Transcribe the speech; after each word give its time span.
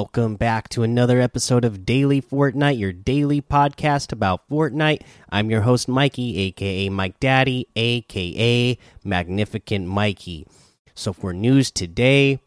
Welcome 0.00 0.36
back 0.36 0.70
to 0.70 0.82
another 0.82 1.20
episode 1.20 1.62
of 1.62 1.84
Daily 1.84 2.22
Fortnite, 2.22 2.78
your 2.78 2.90
daily 2.90 3.42
podcast 3.42 4.12
about 4.12 4.48
Fortnite. 4.48 5.02
I'm 5.28 5.50
your 5.50 5.60
host, 5.60 5.88
Mikey, 5.88 6.38
aka 6.38 6.88
Mike 6.88 7.20
Daddy, 7.20 7.68
aka 7.76 8.78
Magnificent 9.04 9.86
Mikey. 9.86 10.46
So, 10.94 11.12
for 11.12 11.34
news 11.34 11.70
today, 11.70 12.40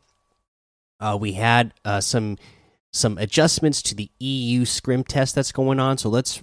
uh, 1.00 1.16
we 1.22 1.34
had 1.34 1.76
uh, 1.86 2.02
some 2.02 2.40
some 2.92 3.20
adjustments 3.20 3.84
to 3.84 3.94
the 3.94 4.10
EU 4.18 4.66
scrim 4.66 5.04
test 5.04 5.36
that's 5.36 5.52
going 5.52 5.80
on. 5.80 6.00
So, 6.00 6.10
let's 6.10 6.42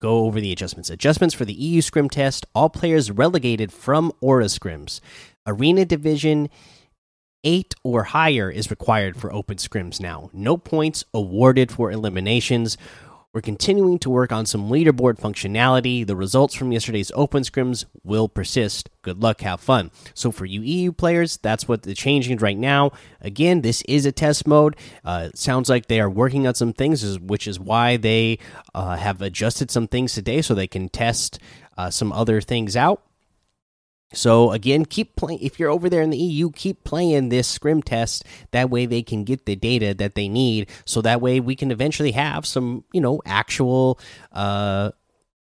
go 0.00 0.20
over 0.20 0.40
the 0.40 0.52
adjustments. 0.52 0.88
Adjustments 0.88 1.34
for 1.34 1.46
the 1.46 1.52
EU 1.52 1.80
scrim 1.80 2.08
test 2.08 2.46
all 2.54 2.70
players 2.70 3.10
relegated 3.10 3.72
from 3.72 4.12
Aura 4.20 4.44
scrims. 4.44 5.00
Arena 5.48 5.84
Division 5.84 6.48
eight 7.44 7.74
or 7.82 8.04
higher 8.04 8.50
is 8.50 8.70
required 8.70 9.16
for 9.16 9.32
open 9.32 9.56
scrims 9.56 10.00
now. 10.00 10.30
No 10.32 10.56
points 10.56 11.04
awarded 11.14 11.70
for 11.70 11.90
eliminations. 11.90 12.76
We're 13.34 13.42
continuing 13.42 13.98
to 14.00 14.10
work 14.10 14.32
on 14.32 14.46
some 14.46 14.70
leaderboard 14.70 15.20
functionality. 15.20 16.06
The 16.06 16.16
results 16.16 16.54
from 16.54 16.72
yesterday's 16.72 17.12
open 17.14 17.42
scrims 17.42 17.84
will 18.02 18.26
persist. 18.26 18.88
Good 19.02 19.22
luck, 19.22 19.42
have 19.42 19.60
fun. 19.60 19.90
So, 20.14 20.32
for 20.32 20.46
you 20.46 20.62
EU 20.62 20.92
players, 20.92 21.36
that's 21.36 21.68
what 21.68 21.82
the 21.82 21.94
changing 21.94 22.38
right 22.38 22.56
now. 22.56 22.92
Again, 23.20 23.60
this 23.60 23.82
is 23.82 24.06
a 24.06 24.12
test 24.12 24.46
mode. 24.46 24.76
Uh, 25.04 25.28
sounds 25.34 25.68
like 25.68 25.86
they 25.86 26.00
are 26.00 26.08
working 26.08 26.46
on 26.46 26.54
some 26.54 26.72
things, 26.72 27.18
which 27.20 27.46
is 27.46 27.60
why 27.60 27.98
they 27.98 28.38
uh, 28.74 28.96
have 28.96 29.20
adjusted 29.20 29.70
some 29.70 29.88
things 29.88 30.14
today 30.14 30.40
so 30.40 30.54
they 30.54 30.66
can 30.66 30.88
test 30.88 31.38
uh, 31.76 31.90
some 31.90 32.12
other 32.12 32.40
things 32.40 32.76
out. 32.76 33.02
So 34.12 34.52
again, 34.52 34.84
keep 34.86 35.16
playing. 35.16 35.40
If 35.40 35.58
you're 35.58 35.70
over 35.70 35.90
there 35.90 36.02
in 36.02 36.10
the 36.10 36.16
EU, 36.16 36.50
keep 36.50 36.82
playing 36.84 37.28
this 37.28 37.46
scrim 37.46 37.82
test. 37.82 38.24
That 38.52 38.70
way, 38.70 38.86
they 38.86 39.02
can 39.02 39.24
get 39.24 39.44
the 39.44 39.56
data 39.56 39.94
that 39.94 40.14
they 40.14 40.28
need. 40.28 40.68
So 40.84 41.02
that 41.02 41.20
way, 41.20 41.40
we 41.40 41.54
can 41.54 41.70
eventually 41.70 42.12
have 42.12 42.46
some, 42.46 42.84
you 42.92 43.00
know, 43.00 43.20
actual, 43.26 43.98
uh, 44.32 44.92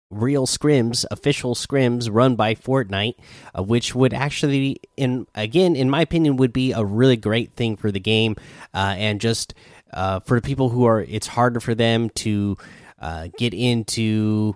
real 0.09 0.45
scrims, 0.48 1.06
official 1.11 1.56
scrims 1.56 2.08
run 2.11 2.36
by 2.36 2.56
Fortnite, 2.56 3.16
uh, 3.58 3.64
which 3.64 3.94
would 3.94 4.14
actually, 4.14 4.80
in 4.95 5.28
again, 5.36 5.76
in 5.76 5.89
my 5.89 6.02
opinion, 6.02 6.38
would 6.38 6.53
be 6.53 6.72
a 6.72 6.83
really 6.83 7.17
great 7.17 7.53
thing 7.53 7.76
for 7.76 7.92
the 7.92 8.00
game, 8.00 8.36
uh, 8.73 8.95
and 8.98 9.20
just 9.20 9.53
uh, 9.94 10.20
for 10.22 10.39
the 10.39 10.45
people 10.45 10.70
who 10.70 10.86
are, 10.86 11.02
it's 11.02 11.28
harder 11.28 11.59
for 11.59 11.76
them 11.76 12.09
to 12.11 12.58
uh, 13.00 13.28
get 13.38 13.53
into 13.53 14.56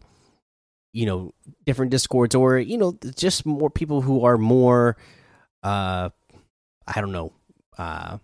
you 0.91 1.05
know 1.05 1.33
different 1.65 1.91
discords 1.91 2.35
or 2.35 2.57
you 2.57 2.77
know 2.77 2.97
just 3.15 3.45
more 3.45 3.69
people 3.69 4.01
who 4.01 4.25
are 4.25 4.37
more 4.37 4.97
uh 5.63 6.09
i 6.87 7.01
don't 7.01 7.11
know 7.11 7.31
uh 7.77 8.17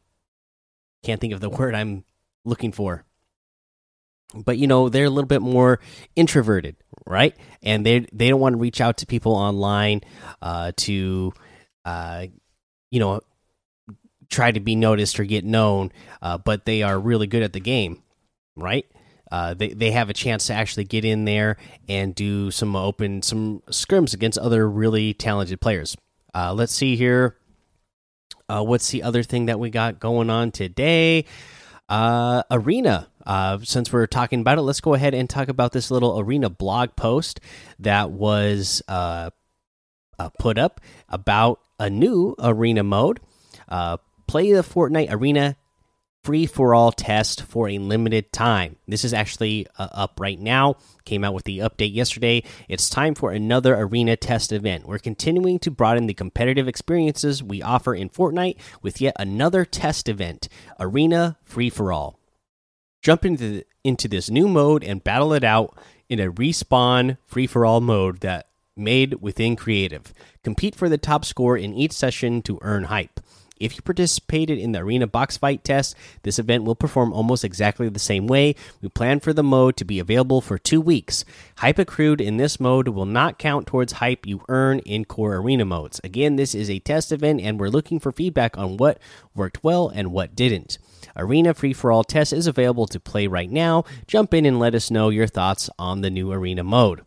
can't 1.03 1.21
think 1.21 1.33
of 1.33 1.39
the 1.39 1.49
word 1.59 1.75
i'm 1.75 2.03
looking 2.45 2.71
for. 2.71 3.03
But 4.33 4.57
you 4.57 4.67
know 4.67 4.89
they're 4.89 5.05
a 5.05 5.09
little 5.09 5.27
bit 5.27 5.41
more 5.41 5.79
introverted 6.15 6.75
right? 7.05 7.35
And 7.61 7.85
they 7.85 8.05
they 8.11 8.29
don't 8.29 8.39
want 8.39 8.53
to 8.53 8.59
reach 8.59 8.81
out 8.81 8.97
to 8.97 9.05
people 9.05 9.33
online 9.33 10.01
uh 10.41 10.71
to 10.77 11.33
uh 11.85 12.27
you 12.91 12.99
know 12.99 13.21
try 14.29 14.51
to 14.51 14.59
be 14.59 14.75
noticed 14.75 15.19
or 15.19 15.23
get 15.23 15.45
known 15.45 15.91
uh 16.21 16.37
but 16.37 16.65
they 16.65 16.81
are 16.81 16.99
really 16.99 17.27
good 17.27 17.43
at 17.43 17.53
the 17.53 17.59
game 17.59 18.01
right 18.55 18.85
uh, 19.35 19.53
they 19.53 19.67
they 19.73 19.91
have 19.91 20.09
a 20.09 20.13
chance 20.13 20.47
to 20.47 20.53
actually 20.53 20.85
get 20.85 21.03
in 21.03 21.25
there 21.25 21.57
and 21.89 22.15
do 22.15 22.49
some 22.51 22.73
open 22.73 23.21
some 23.21 23.61
scrims 23.69 24.13
against 24.13 24.37
other 24.37 24.69
really 24.69 25.13
talented 25.13 25.59
players. 25.59 25.97
Uh, 26.33 26.53
let's 26.53 26.71
see 26.71 26.95
here. 26.95 27.35
Uh, 28.47 28.63
what's 28.63 28.89
the 28.91 29.03
other 29.03 29.23
thing 29.23 29.47
that 29.47 29.59
we 29.59 29.69
got 29.69 29.99
going 29.99 30.29
on 30.29 30.51
today? 30.51 31.25
Uh, 31.89 32.43
arena. 32.49 33.09
Uh, 33.25 33.59
since 33.61 33.91
we're 33.91 34.07
talking 34.07 34.39
about 34.39 34.57
it, 34.57 34.61
let's 34.61 34.79
go 34.79 34.93
ahead 34.93 35.13
and 35.13 35.29
talk 35.29 35.49
about 35.49 35.73
this 35.73 35.91
little 35.91 36.17
arena 36.17 36.49
blog 36.49 36.95
post 36.95 37.41
that 37.79 38.11
was 38.11 38.81
put 40.39 40.57
up 40.57 40.79
about 41.09 41.59
a 41.77 41.89
new 41.89 42.35
arena 42.39 42.83
mode. 42.83 43.19
play 44.27 44.53
the 44.53 44.61
Fortnite 44.61 45.11
Arena 45.11 45.57
free 46.25 46.47
for 46.47 46.73
all 46.73 46.91
test 46.91 47.43
for 47.43 47.69
a 47.69 47.77
limited 47.77 48.33
time. 48.33 48.77
This 48.87 49.05
is 49.05 49.13
actually 49.13 49.67
uh, 49.77 49.89
up 49.91 50.19
right 50.19 50.39
now. 50.39 50.77
Came 51.05 51.23
out 51.23 51.35
with 51.35 51.43
the 51.43 51.59
update 51.59 51.93
yesterday. 51.93 52.41
It's 52.67 52.89
time 52.89 53.13
for 53.13 53.31
another 53.31 53.75
arena 53.75 54.15
test 54.15 54.51
event. 54.51 54.87
We're 54.87 54.97
continuing 54.97 55.59
to 55.59 55.69
broaden 55.69 56.07
the 56.07 56.15
competitive 56.15 56.67
experiences 56.67 57.43
we 57.43 57.61
offer 57.61 57.93
in 57.93 58.09
Fortnite 58.09 58.57
with 58.81 58.99
yet 58.99 59.15
another 59.19 59.65
test 59.65 60.09
event 60.09 60.49
Arena 60.79 61.37
Free 61.43 61.69
for 61.69 61.91
All. 61.91 62.19
Jump 63.03 63.23
into, 63.23 63.47
the, 63.47 63.65
into 63.83 64.07
this 64.07 64.31
new 64.31 64.47
mode 64.47 64.83
and 64.83 65.03
battle 65.03 65.31
it 65.31 65.43
out 65.43 65.77
in 66.09 66.19
a 66.19 66.31
respawn 66.31 67.19
free 67.27 67.45
for 67.45 67.67
all 67.67 67.81
mode 67.81 68.21
that 68.21 68.47
made 68.75 69.21
within 69.21 69.55
creative. 69.55 70.11
Compete 70.43 70.73
for 70.73 70.89
the 70.89 70.97
top 70.97 71.23
score 71.23 71.55
in 71.55 71.75
each 71.75 71.93
session 71.93 72.41
to 72.41 72.57
earn 72.63 72.85
hype. 72.85 73.19
If 73.57 73.75
you 73.75 73.81
participated 73.81 74.57
in 74.57 74.73
the 74.73 74.79
arena 74.79 75.07
box 75.07 75.37
fight 75.37 75.63
test, 75.63 75.95
this 76.23 76.39
event 76.39 76.65
will 76.65 76.75
perform 76.75 77.13
almost 77.13 77.45
exactly 77.45 77.87
the 77.87 77.99
same 77.99 78.27
way. 78.27 78.55
We 78.81 78.89
plan 78.89 79.21
for 79.21 79.31
the 79.31 79.43
mode 79.43 79.77
to 79.77 79.85
be 79.85 79.99
available 79.99 80.41
for 80.41 80.57
two 80.57 80.81
weeks. 80.81 81.23
Hype 81.57 81.79
accrued 81.79 82.19
in 82.19 82.37
this 82.37 82.59
mode 82.59 82.89
will 82.89 83.05
not 83.05 83.39
count 83.39 83.65
towards 83.65 83.93
hype 83.93 84.25
you 84.25 84.43
earn 84.49 84.79
in 84.79 85.05
core 85.05 85.35
arena 85.35 85.63
modes. 85.63 86.01
Again, 86.03 86.35
this 86.35 86.53
is 86.53 86.69
a 86.69 86.79
test 86.79 87.13
event, 87.13 87.39
and 87.39 87.59
we're 87.59 87.69
looking 87.69 87.99
for 87.99 88.11
feedback 88.11 88.57
on 88.57 88.75
what 88.75 88.99
worked 89.33 89.63
well 89.63 89.87
and 89.87 90.11
what 90.11 90.35
didn't. 90.35 90.77
Arena 91.15 91.53
Free 91.53 91.71
for 91.71 91.91
All 91.91 92.03
test 92.03 92.33
is 92.33 92.47
available 92.47 92.87
to 92.87 92.99
play 92.99 93.25
right 93.25 93.49
now. 93.49 93.85
Jump 94.05 94.33
in 94.33 94.45
and 94.45 94.59
let 94.59 94.75
us 94.75 94.91
know 94.91 95.09
your 95.09 95.27
thoughts 95.27 95.69
on 95.79 96.01
the 96.01 96.09
new 96.09 96.31
arena 96.31 96.63
mode. 96.63 97.05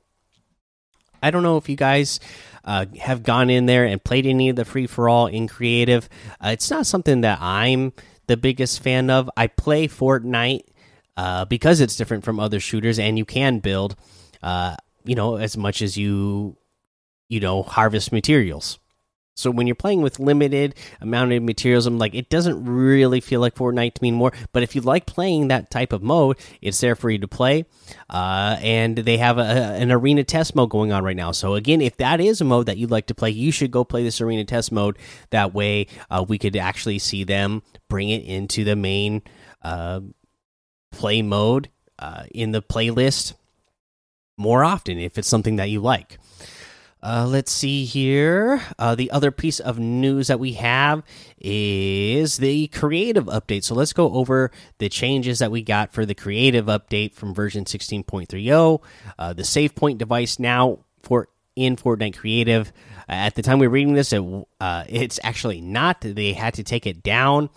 I 1.22 1.30
don't 1.30 1.42
know 1.42 1.56
if 1.56 1.68
you 1.68 1.76
guys 1.76 2.20
uh, 2.68 2.84
have 3.00 3.22
gone 3.22 3.48
in 3.48 3.64
there 3.64 3.86
and 3.86 4.04
played 4.04 4.26
any 4.26 4.50
of 4.50 4.56
the 4.56 4.64
free 4.64 4.86
for 4.86 5.08
all 5.08 5.26
in 5.26 5.48
creative. 5.48 6.06
Uh, 6.38 6.50
it's 6.50 6.70
not 6.70 6.86
something 6.86 7.22
that 7.22 7.38
I'm 7.40 7.94
the 8.26 8.36
biggest 8.36 8.82
fan 8.82 9.08
of. 9.08 9.30
I 9.38 9.46
play 9.46 9.88
Fortnite 9.88 10.64
uh, 11.16 11.46
because 11.46 11.80
it's 11.80 11.96
different 11.96 12.24
from 12.24 12.38
other 12.38 12.60
shooters, 12.60 12.98
and 12.98 13.16
you 13.16 13.24
can 13.24 13.60
build, 13.60 13.96
uh, 14.42 14.76
you 15.02 15.14
know, 15.14 15.36
as 15.36 15.56
much 15.56 15.80
as 15.80 15.96
you, 15.96 16.58
you 17.30 17.40
know, 17.40 17.62
harvest 17.62 18.12
materials. 18.12 18.78
So 19.38 19.52
when 19.52 19.68
you're 19.68 19.76
playing 19.76 20.02
with 20.02 20.18
limited 20.18 20.74
amount 21.00 21.32
of 21.32 21.44
materials, 21.44 21.86
I'm 21.86 21.96
like, 21.96 22.12
it 22.12 22.28
doesn't 22.28 22.64
really 22.64 23.20
feel 23.20 23.40
like 23.40 23.54
Fortnite 23.54 23.94
to 23.94 24.02
me 24.02 24.08
anymore. 24.08 24.32
But 24.52 24.64
if 24.64 24.74
you 24.74 24.80
like 24.80 25.06
playing 25.06 25.46
that 25.48 25.70
type 25.70 25.92
of 25.92 26.02
mode, 26.02 26.38
it's 26.60 26.80
there 26.80 26.96
for 26.96 27.08
you 27.08 27.18
to 27.18 27.28
play. 27.28 27.64
Uh, 28.10 28.56
and 28.60 28.98
they 28.98 29.16
have 29.18 29.38
a, 29.38 29.42
an 29.42 29.92
arena 29.92 30.24
test 30.24 30.56
mode 30.56 30.70
going 30.70 30.90
on 30.90 31.04
right 31.04 31.16
now. 31.16 31.30
So 31.30 31.54
again, 31.54 31.80
if 31.80 31.96
that 31.98 32.20
is 32.20 32.40
a 32.40 32.44
mode 32.44 32.66
that 32.66 32.78
you'd 32.78 32.90
like 32.90 33.06
to 33.06 33.14
play, 33.14 33.30
you 33.30 33.52
should 33.52 33.70
go 33.70 33.84
play 33.84 34.02
this 34.02 34.20
arena 34.20 34.44
test 34.44 34.72
mode. 34.72 34.98
That 35.30 35.54
way, 35.54 35.86
uh, 36.10 36.24
we 36.26 36.36
could 36.36 36.56
actually 36.56 36.98
see 36.98 37.22
them 37.22 37.62
bring 37.88 38.08
it 38.08 38.24
into 38.24 38.64
the 38.64 38.74
main 38.74 39.22
uh, 39.62 40.00
play 40.90 41.22
mode 41.22 41.70
uh, 42.00 42.24
in 42.34 42.50
the 42.50 42.60
playlist 42.60 43.34
more 44.36 44.64
often 44.64 44.98
if 44.98 45.16
it's 45.16 45.28
something 45.28 45.56
that 45.56 45.70
you 45.70 45.80
like. 45.80 46.18
Uh, 47.02 47.26
let's 47.28 47.52
see 47.52 47.84
here. 47.84 48.60
Uh, 48.78 48.94
the 48.94 49.10
other 49.10 49.30
piece 49.30 49.60
of 49.60 49.78
news 49.78 50.26
that 50.26 50.40
we 50.40 50.54
have 50.54 51.02
is 51.38 52.38
the 52.38 52.66
creative 52.68 53.26
update. 53.26 53.62
So 53.64 53.74
let's 53.74 53.92
go 53.92 54.12
over 54.12 54.50
the 54.78 54.88
changes 54.88 55.38
that 55.38 55.50
we 55.50 55.62
got 55.62 55.92
for 55.92 56.04
the 56.04 56.14
creative 56.14 56.66
update 56.66 57.14
from 57.14 57.34
version 57.34 57.64
16.30. 57.64 58.80
Uh, 59.18 59.32
the 59.32 59.44
save 59.44 59.74
point 59.74 59.98
device 59.98 60.38
now 60.38 60.80
for 61.02 61.28
in 61.54 61.76
Fortnite 61.76 62.16
Creative. 62.16 62.72
Uh, 63.08 63.12
at 63.12 63.34
the 63.34 63.42
time 63.42 63.58
we 63.58 63.66
are 63.66 63.70
reading 63.70 63.94
this, 63.94 64.12
it, 64.12 64.22
uh, 64.60 64.84
it's 64.88 65.18
actually 65.22 65.60
not. 65.60 66.00
They 66.00 66.32
had 66.32 66.54
to 66.54 66.64
take 66.64 66.86
it 66.86 67.02
down 67.02 67.50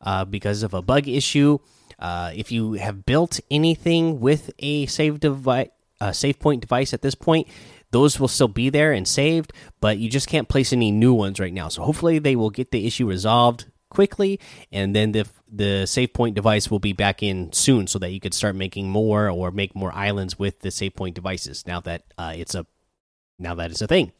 uh, 0.00 0.24
because 0.24 0.62
of 0.62 0.74
a 0.74 0.82
bug 0.82 1.06
issue. 1.08 1.58
if 2.00 2.50
you 2.50 2.74
have 2.74 3.06
built 3.06 3.38
anything 3.50 4.20
with 4.20 4.50
a 4.58 4.86
save 4.86 5.20
device, 5.20 5.68
a 6.00 6.14
save 6.14 6.38
point 6.38 6.60
device 6.60 6.94
at 6.94 7.02
this 7.02 7.16
point 7.16 7.48
those 7.90 8.20
will 8.20 8.28
still 8.28 8.48
be 8.48 8.70
there 8.70 8.92
and 8.92 9.06
saved, 9.06 9.52
but 9.80 9.98
you 9.98 10.08
just 10.10 10.28
can't 10.28 10.48
place 10.48 10.72
any 10.72 10.90
new 10.90 11.14
ones 11.14 11.40
right 11.40 11.52
now. 11.52 11.68
So 11.68 11.82
hopefully 11.82 12.18
they 12.18 12.36
will 12.36 12.50
get 12.50 12.70
the 12.70 12.86
issue 12.86 13.06
resolved 13.06 13.66
quickly, 13.90 14.38
and 14.70 14.94
then 14.94 15.12
the 15.12 15.26
the 15.50 15.86
save 15.86 16.12
point 16.12 16.34
device 16.34 16.70
will 16.70 16.78
be 16.78 16.92
back 16.92 17.22
in 17.22 17.52
soon, 17.52 17.86
so 17.86 17.98
that 17.98 18.10
you 18.10 18.20
could 18.20 18.34
start 18.34 18.54
making 18.54 18.90
more 18.90 19.30
or 19.30 19.50
make 19.50 19.74
more 19.74 19.92
islands 19.94 20.38
with 20.38 20.60
the 20.60 20.70
save 20.70 20.94
point 20.94 21.14
devices. 21.14 21.66
Now 21.66 21.80
that 21.80 22.04
uh, 22.18 22.34
it's 22.36 22.54
a 22.54 22.66
now 23.38 23.54
that 23.54 23.70
it's 23.70 23.82
a 23.82 23.86
thing. 23.86 24.12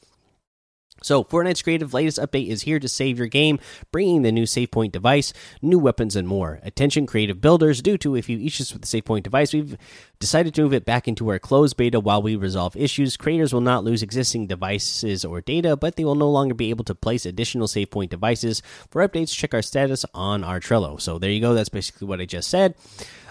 So, 1.03 1.23
Fortnite's 1.23 1.63
creative 1.63 1.95
latest 1.95 2.19
update 2.19 2.49
is 2.49 2.63
here 2.63 2.79
to 2.81 2.89
save 2.89 3.19
your 3.19 3.29
game, 3.29 3.61
bringing 3.93 4.23
the 4.23 4.33
new 4.33 4.45
SavePoint 4.45 4.93
device, 4.93 5.33
new 5.63 5.79
weapons, 5.79 6.17
and 6.17 6.27
more. 6.27 6.61
Attention, 6.63 7.07
creative 7.07 7.41
builders, 7.41 7.81
due 7.83 7.99
to 7.99 8.17
a 8.17 8.23
few 8.23 8.39
issues 8.39 8.73
with 8.73 8.83
the 8.83 9.01
SavePoint 9.01 9.23
device, 9.23 9.53
we've 9.53 9.77
decided 10.19 10.55
to 10.55 10.63
move 10.63 10.75
it 10.75 10.85
back 10.85 11.07
into 11.07 11.29
our 11.29 11.39
closed 11.39 11.77
beta 11.77 12.01
while 12.01 12.21
we 12.21 12.35
resolve 12.35 12.77
issues. 12.77 13.17
Creators 13.17 13.53
will 13.53 13.61
not 13.61 13.85
lose 13.85 14.03
existing 14.03 14.47
devices 14.47 15.25
or 15.25 15.41
data, 15.41 15.77
but 15.77 15.97
they 15.97 16.05
will 16.05 16.15
no 16.15 16.31
longer 16.31 16.55
be 16.55 16.71
able 16.71 16.85
to 16.85 16.95
place 16.95 17.25
additional 17.25 17.69
SavePoint 17.69 18.09
devices. 18.09 18.63
For 18.91 19.07
updates, 19.07 19.35
check 19.35 19.55
our 19.55 19.63
status 19.63 20.05
on 20.15 20.43
our 20.43 20.61
Trello. 20.61 21.01
So, 21.01 21.19
there 21.19 21.31
you 21.31 21.41
go. 21.41 21.55
That's 21.55 21.69
basically 21.69 22.09
what 22.09 22.21
I 22.21 22.25
just 22.25 22.51
said. 22.51 22.75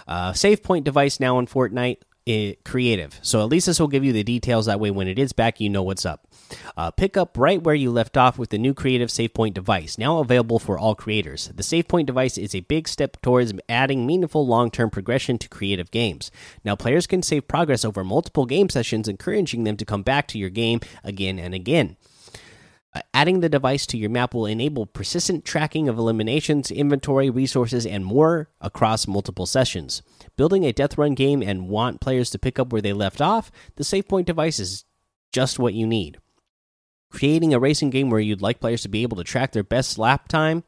Uh, 0.06 0.32
SavePoint 0.32 0.84
device 0.84 1.20
now 1.20 1.38
in 1.38 1.46
Fortnite. 1.46 1.98
Creative. 2.64 3.18
So 3.22 3.40
at 3.40 3.48
least 3.48 3.66
this 3.66 3.80
will 3.80 3.88
give 3.88 4.04
you 4.04 4.12
the 4.12 4.22
details. 4.22 4.66
That 4.66 4.80
way, 4.80 4.90
when 4.90 5.08
it 5.08 5.18
is 5.18 5.32
back, 5.32 5.60
you 5.60 5.70
know 5.70 5.82
what's 5.82 6.04
up. 6.04 6.26
Uh, 6.76 6.90
pick 6.90 7.16
up 7.16 7.38
right 7.38 7.62
where 7.62 7.74
you 7.74 7.90
left 7.90 8.18
off 8.18 8.38
with 8.38 8.50
the 8.50 8.58
new 8.58 8.74
creative 8.74 9.08
SavePoint 9.08 9.54
device, 9.54 9.96
now 9.96 10.18
available 10.18 10.58
for 10.58 10.78
all 10.78 10.94
creators. 10.94 11.48
The 11.48 11.62
SavePoint 11.62 12.04
device 12.04 12.36
is 12.36 12.54
a 12.54 12.60
big 12.60 12.86
step 12.86 13.20
towards 13.22 13.52
adding 13.68 14.06
meaningful 14.06 14.46
long 14.46 14.70
term 14.70 14.90
progression 14.90 15.38
to 15.38 15.48
creative 15.48 15.90
games. 15.90 16.30
Now, 16.64 16.76
players 16.76 17.06
can 17.06 17.22
save 17.22 17.48
progress 17.48 17.84
over 17.84 18.04
multiple 18.04 18.44
game 18.44 18.68
sessions, 18.68 19.08
encouraging 19.08 19.64
them 19.64 19.78
to 19.78 19.86
come 19.86 20.02
back 20.02 20.28
to 20.28 20.38
your 20.38 20.50
game 20.50 20.80
again 21.02 21.38
and 21.38 21.54
again. 21.54 21.96
Uh, 22.94 23.00
adding 23.12 23.40
the 23.40 23.48
device 23.50 23.86
to 23.86 23.98
your 23.98 24.08
map 24.08 24.32
will 24.32 24.46
enable 24.46 24.86
persistent 24.86 25.44
tracking 25.44 25.88
of 25.88 25.98
eliminations, 25.98 26.70
inventory, 26.70 27.28
resources, 27.28 27.84
and 27.84 28.04
more 28.04 28.48
across 28.60 29.06
multiple 29.06 29.44
sessions. 29.44 30.02
Building 30.36 30.64
a 30.64 30.72
death 30.72 30.96
run 30.96 31.14
game 31.14 31.42
and 31.42 31.68
want 31.68 32.00
players 32.00 32.30
to 32.30 32.38
pick 32.38 32.58
up 32.58 32.72
where 32.72 32.80
they 32.80 32.94
left 32.94 33.20
off, 33.20 33.52
the 33.76 33.84
SavePoint 33.84 34.24
device 34.24 34.58
is 34.58 34.84
just 35.32 35.58
what 35.58 35.74
you 35.74 35.86
need. 35.86 36.18
Creating 37.10 37.52
a 37.52 37.58
racing 37.58 37.90
game 37.90 38.10
where 38.10 38.20
you'd 38.20 38.42
like 38.42 38.60
players 38.60 38.82
to 38.82 38.88
be 38.88 39.02
able 39.02 39.16
to 39.16 39.24
track 39.24 39.52
their 39.52 39.62
best 39.62 39.98
lap 39.98 40.28
time? 40.28 40.64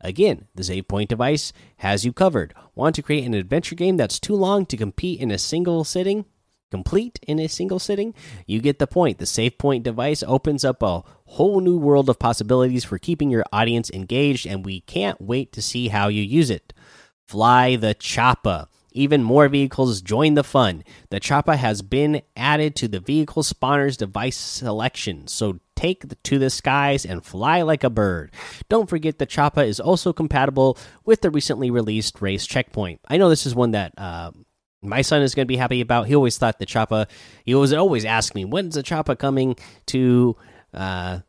Again, 0.00 0.46
the 0.54 0.64
save 0.64 0.88
point 0.88 1.10
device 1.10 1.52
has 1.78 2.04
you 2.04 2.12
covered. 2.12 2.54
Want 2.74 2.94
to 2.96 3.02
create 3.02 3.24
an 3.24 3.34
adventure 3.34 3.74
game 3.74 3.96
that's 3.96 4.18
too 4.18 4.34
long 4.34 4.66
to 4.66 4.76
compete 4.76 5.20
in 5.20 5.30
a 5.30 5.38
single 5.38 5.84
sitting? 5.84 6.24
Complete 6.70 7.18
in 7.26 7.38
a 7.38 7.48
single 7.48 7.78
sitting. 7.78 8.14
You 8.46 8.60
get 8.60 8.78
the 8.78 8.86
point. 8.86 9.18
The 9.18 9.24
SavePoint 9.24 9.82
device 9.82 10.22
opens 10.26 10.64
up 10.64 10.82
a 10.82 11.02
whole 11.24 11.60
new 11.60 11.78
world 11.78 12.08
of 12.08 12.18
possibilities 12.18 12.84
for 12.84 12.98
keeping 12.98 13.30
your 13.30 13.44
audience 13.52 13.90
engaged, 13.90 14.46
and 14.46 14.64
we 14.64 14.80
can't 14.80 15.20
wait 15.20 15.52
to 15.52 15.62
see 15.62 15.88
how 15.88 16.08
you 16.08 16.22
use 16.22 16.50
it. 16.50 16.72
Fly 17.26 17.76
the 17.76 17.94
Choppa. 17.94 18.66
Even 18.92 19.22
more 19.22 19.48
vehicles 19.48 20.02
join 20.02 20.34
the 20.34 20.42
fun. 20.42 20.82
The 21.10 21.20
Choppa 21.20 21.56
has 21.56 21.80
been 21.80 22.22
added 22.36 22.74
to 22.76 22.88
the 22.88 22.98
vehicle 22.98 23.44
spawner's 23.44 23.96
device 23.96 24.36
selection, 24.36 25.28
so 25.28 25.60
take 25.76 26.20
to 26.24 26.38
the 26.38 26.50
skies 26.50 27.06
and 27.06 27.24
fly 27.24 27.62
like 27.62 27.84
a 27.84 27.90
bird. 27.90 28.32
Don't 28.68 28.90
forget 28.90 29.18
the 29.18 29.26
Choppa 29.26 29.64
is 29.66 29.78
also 29.78 30.12
compatible 30.12 30.76
with 31.04 31.20
the 31.20 31.30
recently 31.30 31.70
released 31.70 32.20
race 32.20 32.46
checkpoint. 32.46 33.00
I 33.08 33.16
know 33.16 33.28
this 33.28 33.46
is 33.46 33.54
one 33.54 33.70
that 33.70 33.94
uh, 33.96 34.32
my 34.82 35.02
son 35.02 35.22
is 35.22 35.34
going 35.34 35.46
to 35.46 35.48
be 35.48 35.56
happy 35.56 35.80
about. 35.80 36.06
He 36.06 36.14
always 36.14 36.38
thought 36.38 36.58
the 36.58 36.66
Choppa. 36.66 37.06
He 37.44 37.54
was 37.54 37.72
always 37.72 38.04
ask 38.04 38.34
me, 38.34 38.44
"When's 38.44 38.74
the 38.74 38.82
Choppa 38.82 39.18
coming 39.18 39.56
to 39.86 40.36
uh, 40.72 41.20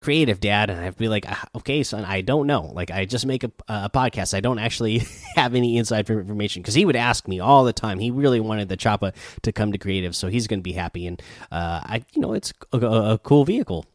creative, 0.00 0.40
Dad?" 0.40 0.70
And 0.70 0.80
I'd 0.80 0.96
be 0.96 1.08
like, 1.08 1.24
ah, 1.28 1.44
"Okay, 1.56 1.82
son, 1.82 2.04
I 2.04 2.20
don't 2.20 2.46
know. 2.46 2.70
Like, 2.72 2.90
I 2.90 3.04
just 3.04 3.26
make 3.26 3.44
a, 3.44 3.50
a 3.68 3.90
podcast. 3.90 4.34
I 4.34 4.40
don't 4.40 4.58
actually 4.58 5.02
have 5.36 5.54
any 5.54 5.76
inside 5.76 6.08
information." 6.08 6.62
Because 6.62 6.74
he 6.74 6.84
would 6.84 6.96
ask 6.96 7.26
me 7.26 7.40
all 7.40 7.64
the 7.64 7.72
time. 7.72 7.98
He 7.98 8.10
really 8.10 8.40
wanted 8.40 8.68
the 8.68 8.76
Choppa 8.76 9.12
to 9.42 9.52
come 9.52 9.72
to 9.72 9.78
creative, 9.78 10.14
so 10.14 10.28
he's 10.28 10.46
going 10.46 10.60
to 10.60 10.64
be 10.64 10.72
happy. 10.72 11.06
And 11.06 11.20
uh, 11.50 11.80
I, 11.82 12.04
you 12.14 12.20
know, 12.20 12.32
it's 12.32 12.52
a, 12.72 12.78
a 12.78 13.18
cool 13.18 13.44
vehicle 13.44 13.86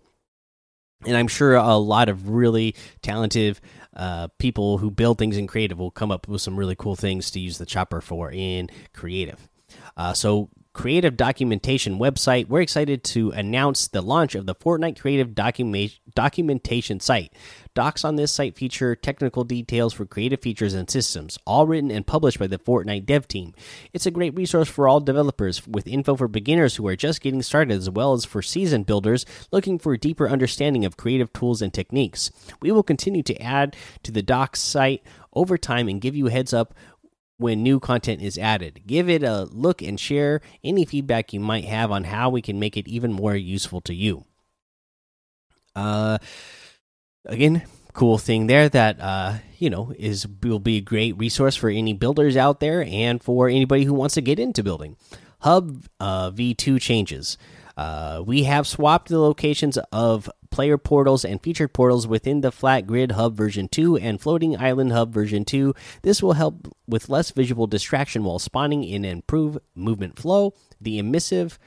and 1.05 1.15
I'm 1.15 1.27
sure 1.27 1.55
a 1.55 1.75
lot 1.75 2.09
of 2.09 2.29
really 2.29 2.75
talented 3.01 3.59
uh, 3.97 4.27
people 4.37 4.77
who 4.77 4.91
build 4.91 5.17
things 5.17 5.35
in 5.35 5.47
creative 5.47 5.79
will 5.79 5.91
come 5.91 6.11
up 6.11 6.27
with 6.27 6.41
some 6.41 6.55
really 6.55 6.75
cool 6.75 6.95
things 6.95 7.31
to 7.31 7.39
use 7.39 7.57
the 7.57 7.65
chopper 7.65 7.99
for 7.99 8.31
in 8.31 8.69
creative. 8.93 9.49
Uh, 9.97 10.13
so 10.13 10.49
creative 10.77 11.17
documentation 11.17 11.97
website. 11.97 12.47
We're 12.47 12.61
excited 12.61 13.03
to 13.05 13.31
announce 13.31 13.87
the 13.87 14.01
launch 14.01 14.35
of 14.35 14.45
the 14.45 14.53
Fortnite 14.53 14.99
Creative 14.99 15.33
document 15.33 15.99
documentation 16.13 16.99
site. 16.99 17.33
Docs 17.73 18.05
on 18.05 18.15
this 18.15 18.31
site 18.31 18.55
feature 18.55 18.95
technical 18.95 19.43
details 19.43 19.93
for 19.93 20.05
creative 20.05 20.39
features 20.39 20.75
and 20.75 20.89
systems, 20.89 21.39
all 21.47 21.65
written 21.65 21.89
and 21.89 22.05
published 22.05 22.37
by 22.37 22.45
the 22.45 22.59
Fortnite 22.59 23.07
dev 23.07 23.27
team. 23.27 23.55
It's 23.91 24.05
a 24.05 24.11
great 24.11 24.35
resource 24.35 24.69
for 24.69 24.87
all 24.87 24.99
developers 24.99 25.67
with 25.67 25.87
info 25.87 26.15
for 26.15 26.27
beginners 26.27 26.75
who 26.75 26.87
are 26.87 26.95
just 26.95 27.21
getting 27.21 27.41
started 27.41 27.73
as 27.73 27.89
well 27.89 28.13
as 28.13 28.25
for 28.25 28.43
seasoned 28.43 28.85
builders 28.85 29.25
looking 29.51 29.79
for 29.79 29.93
a 29.93 29.99
deeper 29.99 30.29
understanding 30.29 30.85
of 30.85 30.95
creative 30.95 31.33
tools 31.33 31.61
and 31.61 31.73
techniques. 31.73 32.29
We 32.61 32.71
will 32.71 32.83
continue 32.83 33.23
to 33.23 33.41
add 33.41 33.75
to 34.03 34.11
the 34.11 34.21
docs 34.21 34.61
site 34.61 35.03
over 35.33 35.57
time 35.57 35.87
and 35.87 36.01
give 36.01 36.15
you 36.15 36.27
a 36.27 36.31
heads 36.31 36.53
up 36.53 36.73
when 37.37 37.63
new 37.63 37.79
content 37.79 38.21
is 38.21 38.37
added. 38.37 38.81
Give 38.87 39.09
it 39.09 39.23
a 39.23 39.43
look 39.43 39.81
and 39.81 39.99
share 39.99 40.41
any 40.63 40.85
feedback 40.85 41.33
you 41.33 41.39
might 41.39 41.65
have 41.65 41.91
on 41.91 42.05
how 42.05 42.29
we 42.29 42.41
can 42.41 42.59
make 42.59 42.77
it 42.77 42.87
even 42.87 43.13
more 43.13 43.35
useful 43.35 43.81
to 43.81 43.93
you. 43.93 44.25
Uh, 45.75 46.17
again, 47.25 47.63
cool 47.93 48.17
thing 48.17 48.47
there 48.47 48.69
that 48.69 48.99
uh, 48.99 49.37
you 49.57 49.69
know 49.69 49.93
is 49.97 50.27
will 50.41 50.59
be 50.59 50.77
a 50.77 50.81
great 50.81 51.17
resource 51.17 51.55
for 51.55 51.69
any 51.69 51.93
builders 51.93 52.35
out 52.35 52.59
there 52.59 52.83
and 52.87 53.21
for 53.21 53.47
anybody 53.47 53.83
who 53.83 53.93
wants 53.93 54.15
to 54.15 54.21
get 54.21 54.39
into 54.39 54.63
building. 54.63 54.95
Hub 55.41 55.85
uh, 55.99 56.31
v2 56.31 56.81
changes. 56.81 57.37
Uh, 57.77 58.23
we 58.25 58.43
have 58.43 58.65
swapped 58.65 59.07
the 59.07 59.19
locations 59.19 59.77
of 59.91 60.29
player 60.49 60.79
portals 60.79 61.23
and 61.23 61.41
featured 61.43 61.73
portals 61.73 62.07
within 62.07 62.41
the 62.41 62.51
flat 62.51 62.87
grid 62.87 63.11
hub 63.11 63.37
version 63.37 63.67
2 63.67 63.97
and 63.97 64.19
floating 64.19 64.57
island 64.57 64.91
hub 64.91 65.13
version 65.13 65.45
2. 65.45 65.75
This 66.01 66.23
will 66.23 66.33
help 66.33 66.67
with 66.87 67.07
less 67.07 67.29
visual 67.29 67.67
distraction 67.67 68.23
while 68.23 68.39
spawning 68.39 68.83
in 68.83 69.05
and 69.05 69.17
improve 69.17 69.59
movement 69.75 70.17
flow. 70.17 70.53
The 70.81 70.97
emissive 70.97 71.59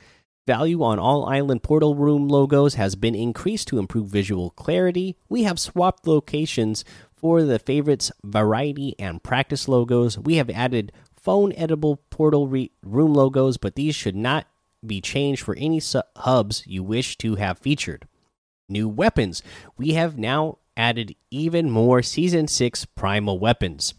value 0.47 0.83
on 0.83 0.99
all 0.99 1.27
island 1.27 1.63
portal 1.63 1.95
room 1.95 2.27
logos 2.27 2.75
has 2.75 2.97
been 2.97 3.15
increased 3.15 3.69
to 3.69 3.79
improve 3.79 4.09
visual 4.09 4.51
clarity. 4.51 5.17
We 5.29 5.45
have 5.45 5.61
swapped 5.61 6.09
locations 6.09 6.85
for 7.15 7.43
the 7.45 7.61
favorites 7.61 8.11
variety 8.25 8.97
and 8.99 9.23
practice 9.23 9.69
logos. 9.69 10.19
We 10.19 10.37
have 10.37 10.51
added 10.51 10.91
phone 11.15 11.53
editable 11.53 11.99
portal 12.09 12.49
room 12.49 13.15
logos, 13.15 13.59
but 13.59 13.77
these 13.77 13.95
should 13.95 14.17
not 14.17 14.47
be 14.87 15.01
changed 15.01 15.43
for 15.43 15.55
any 15.57 15.81
hubs 16.17 16.65
you 16.67 16.83
wish 16.83 17.17
to 17.19 17.37
have 17.37 17.59
featured. 17.59 18.07
New 18.69 18.89
weapons. 18.89 19.43
We 19.77 19.93
have 19.95 20.17
now 20.17 20.59
added 20.77 21.15
even 21.31 21.71
more 21.71 22.03
Season 22.03 22.47
6 22.47 22.85
primal 22.87 23.39
weapons 23.39 23.95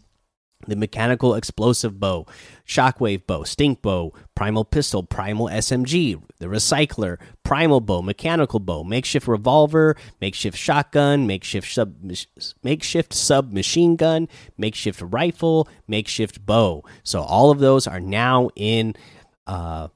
the 0.66 0.76
mechanical 0.76 1.34
explosive 1.34 1.98
bow, 1.98 2.26
shockwave 2.66 3.26
bow, 3.26 3.44
stink 3.44 3.82
bow, 3.82 4.12
primal 4.34 4.64
pistol, 4.64 5.02
primal 5.02 5.48
SMG, 5.48 6.22
the 6.38 6.46
recycler, 6.46 7.18
primal 7.42 7.80
bow, 7.80 8.02
mechanical 8.02 8.60
bow, 8.60 8.84
makeshift 8.84 9.26
revolver, 9.26 9.96
makeshift 10.20 10.56
shotgun, 10.56 11.26
makeshift 11.26 11.72
sub 11.72 11.94
makeshift 12.62 13.12
submachine 13.12 13.96
gun, 13.96 14.28
makeshift 14.56 15.02
rifle, 15.02 15.68
makeshift 15.86 16.44
bow. 16.44 16.84
So 17.02 17.20
all 17.20 17.50
of 17.50 17.58
those 17.58 17.86
are 17.86 18.00
now 18.00 18.50
in 18.56 18.94
uh 19.46 19.88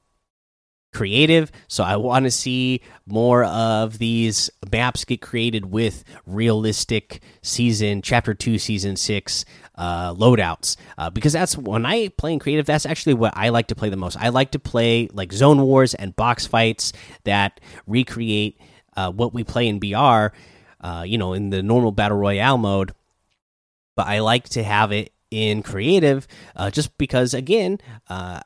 creative. 0.97 1.51
So 1.67 1.83
I 1.83 1.95
want 1.95 2.25
to 2.25 2.31
see 2.31 2.81
more 3.05 3.43
of 3.43 3.99
these 3.99 4.49
maps 4.71 5.05
get 5.05 5.21
created 5.21 5.67
with 5.67 6.03
realistic 6.25 7.21
season, 7.43 8.01
chapter 8.01 8.33
two, 8.33 8.57
season 8.57 8.95
six 8.95 9.45
uh, 9.75 10.15
loadouts. 10.15 10.75
Uh, 10.97 11.11
because 11.11 11.33
that's 11.33 11.55
when 11.55 11.85
I 11.85 12.07
play 12.07 12.33
in 12.33 12.39
creative, 12.39 12.65
that's 12.65 12.87
actually 12.87 13.13
what 13.13 13.31
I 13.37 13.49
like 13.49 13.67
to 13.67 13.75
play 13.75 13.89
the 13.89 13.95
most. 13.95 14.17
I 14.17 14.29
like 14.29 14.49
to 14.51 14.59
play 14.59 15.07
like 15.13 15.31
zone 15.31 15.61
wars 15.61 15.93
and 15.93 16.15
box 16.15 16.47
fights 16.47 16.93
that 17.25 17.61
recreate 17.85 18.59
uh, 18.95 19.11
what 19.11 19.35
we 19.35 19.43
play 19.43 19.67
in 19.67 19.77
BR, 19.77 20.35
uh, 20.81 21.03
you 21.05 21.19
know, 21.19 21.33
in 21.33 21.51
the 21.51 21.61
normal 21.61 21.91
battle 21.91 22.17
royale 22.17 22.57
mode. 22.57 22.91
But 23.95 24.07
I 24.07 24.21
like 24.21 24.49
to 24.49 24.63
have 24.63 24.91
it 24.91 25.13
in 25.29 25.61
creative 25.61 26.27
uh, 26.55 26.71
just 26.71 26.97
because, 26.97 27.35
again, 27.35 27.77
uh, 28.09 28.39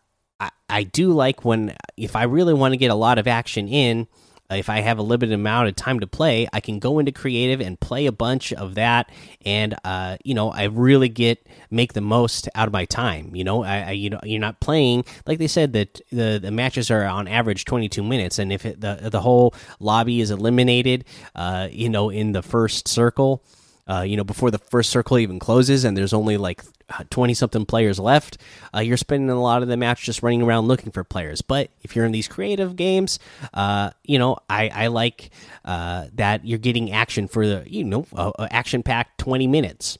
I 0.71 0.83
do 0.83 1.11
like 1.11 1.45
when 1.45 1.75
if 1.97 2.15
I 2.15 2.23
really 2.23 2.53
want 2.53 2.73
to 2.73 2.77
get 2.77 2.91
a 2.91 2.95
lot 2.95 3.19
of 3.19 3.27
action 3.27 3.67
in, 3.67 4.07
if 4.49 4.69
I 4.69 4.81
have 4.81 4.97
a 4.97 5.01
limited 5.01 5.33
amount 5.33 5.69
of 5.69 5.75
time 5.75 6.01
to 6.01 6.07
play, 6.07 6.47
I 6.51 6.59
can 6.59 6.79
go 6.79 6.99
into 6.99 7.11
creative 7.11 7.61
and 7.61 7.79
play 7.79 8.05
a 8.05 8.11
bunch 8.11 8.51
of 8.51 8.75
that, 8.75 9.09
and 9.45 9.75
uh, 9.83 10.17
you 10.23 10.33
know, 10.33 10.51
I 10.51 10.63
really 10.63 11.09
get 11.09 11.45
make 11.69 11.93
the 11.93 12.01
most 12.01 12.49
out 12.55 12.67
of 12.67 12.73
my 12.73 12.85
time. 12.85 13.35
You 13.35 13.43
know, 13.43 13.63
I, 13.63 13.79
I 13.79 13.91
you 13.91 14.09
know, 14.09 14.19
you're 14.23 14.39
not 14.39 14.59
playing 14.59 15.05
like 15.25 15.39
they 15.39 15.47
said 15.47 15.73
that 15.73 16.01
the 16.11 16.39
the 16.41 16.51
matches 16.51 16.91
are 16.91 17.05
on 17.05 17.27
average 17.27 17.65
22 17.65 18.03
minutes, 18.03 18.39
and 18.39 18.51
if 18.51 18.65
it, 18.65 18.81
the 18.81 19.09
the 19.09 19.21
whole 19.21 19.53
lobby 19.79 20.21
is 20.21 20.31
eliminated, 20.31 21.05
uh, 21.35 21.67
you 21.71 21.89
know, 21.89 22.09
in 22.09 22.33
the 22.33 22.41
first 22.41 22.87
circle 22.87 23.43
uh, 23.87 24.01
you 24.01 24.15
know, 24.15 24.23
before 24.23 24.51
the 24.51 24.57
first 24.59 24.89
circle 24.89 25.17
even 25.17 25.39
closes, 25.39 25.83
and 25.83 25.97
there's 25.97 26.13
only 26.13 26.37
like 26.37 26.63
twenty 27.09 27.33
something 27.33 27.65
players 27.65 27.99
left. 27.99 28.37
Uh, 28.75 28.79
you're 28.79 28.97
spending 28.97 29.29
a 29.29 29.41
lot 29.41 29.61
of 29.61 29.67
the 29.67 29.77
match 29.77 30.03
just 30.03 30.21
running 30.23 30.41
around 30.41 30.67
looking 30.67 30.91
for 30.91 31.03
players. 31.03 31.41
But 31.41 31.71
if 31.81 31.95
you're 31.95 32.05
in 32.05 32.11
these 32.11 32.27
creative 32.27 32.75
games, 32.75 33.19
uh, 33.53 33.91
you 34.03 34.19
know, 34.19 34.37
I, 34.49 34.69
I 34.69 34.87
like 34.87 35.31
uh, 35.65 36.07
that 36.13 36.45
you're 36.45 36.59
getting 36.59 36.91
action 36.91 37.27
for 37.27 37.45
the 37.45 37.63
you 37.67 37.83
know 37.83 38.05
action 38.51 38.83
packed 38.83 39.19
twenty 39.19 39.47
minutes. 39.47 39.97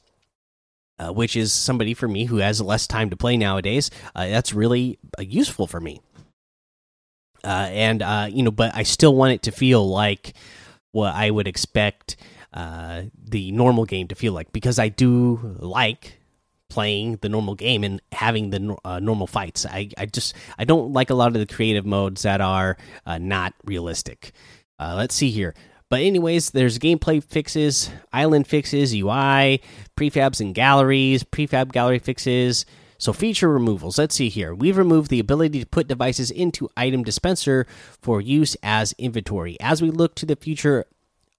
Uh, 0.98 1.10
which 1.10 1.34
is 1.34 1.52
somebody 1.52 1.94
for 1.94 2.06
me 2.06 2.26
who 2.26 2.36
has 2.36 2.60
less 2.60 2.86
time 2.86 3.10
to 3.10 3.16
play 3.16 3.36
nowadays. 3.36 3.90
Uh, 4.14 4.28
that's 4.28 4.54
really 4.54 5.00
useful 5.18 5.66
for 5.66 5.80
me. 5.80 6.00
and 7.42 8.32
you 8.32 8.44
know, 8.44 8.52
but 8.52 8.72
I 8.76 8.84
still 8.84 9.14
want 9.16 9.32
it 9.32 9.42
to 9.44 9.50
feel 9.50 9.88
like 9.88 10.34
what 10.92 11.14
I 11.14 11.30
would 11.30 11.48
expect 11.48 12.16
uh, 12.52 13.02
the 13.24 13.52
normal 13.52 13.84
game 13.84 14.08
to 14.08 14.14
feel 14.14 14.32
like 14.32 14.52
because 14.52 14.78
I 14.78 14.88
do 14.88 15.56
like 15.58 16.18
playing 16.68 17.18
the 17.20 17.28
normal 17.28 17.54
game 17.54 17.84
and 17.84 18.00
having 18.12 18.50
the 18.50 18.76
uh, 18.84 18.98
normal 18.98 19.26
fights. 19.26 19.66
I, 19.66 19.90
I 19.98 20.06
just 20.06 20.34
I 20.58 20.64
don't 20.64 20.92
like 20.92 21.10
a 21.10 21.14
lot 21.14 21.28
of 21.28 21.34
the 21.34 21.46
creative 21.46 21.84
modes 21.84 22.22
that 22.22 22.40
are 22.40 22.78
uh, 23.04 23.18
not 23.18 23.52
realistic. 23.64 24.32
Uh, 24.78 24.94
let's 24.96 25.14
see 25.14 25.30
here. 25.30 25.54
But 25.90 26.00
anyways, 26.00 26.52
there's 26.52 26.78
gameplay 26.78 27.22
fixes, 27.22 27.90
island 28.14 28.46
fixes, 28.46 28.94
UI, 28.94 29.60
prefabs 29.98 30.40
and 30.40 30.54
galleries, 30.54 31.22
prefab 31.22 31.72
gallery 31.72 31.98
fixes. 31.98 32.64
So 32.96 33.12
feature 33.12 33.50
removals. 33.50 33.98
Let's 33.98 34.14
see 34.14 34.30
here. 34.30 34.54
We've 34.54 34.78
removed 34.78 35.10
the 35.10 35.20
ability 35.20 35.60
to 35.60 35.66
put 35.66 35.88
devices 35.88 36.30
into 36.30 36.70
item 36.76 37.02
dispenser 37.02 37.66
for 38.00 38.22
use 38.22 38.56
as 38.62 38.94
inventory. 38.96 39.58
As 39.60 39.82
we 39.82 39.90
look 39.90 40.14
to 40.14 40.24
the 40.24 40.36
future 40.36 40.86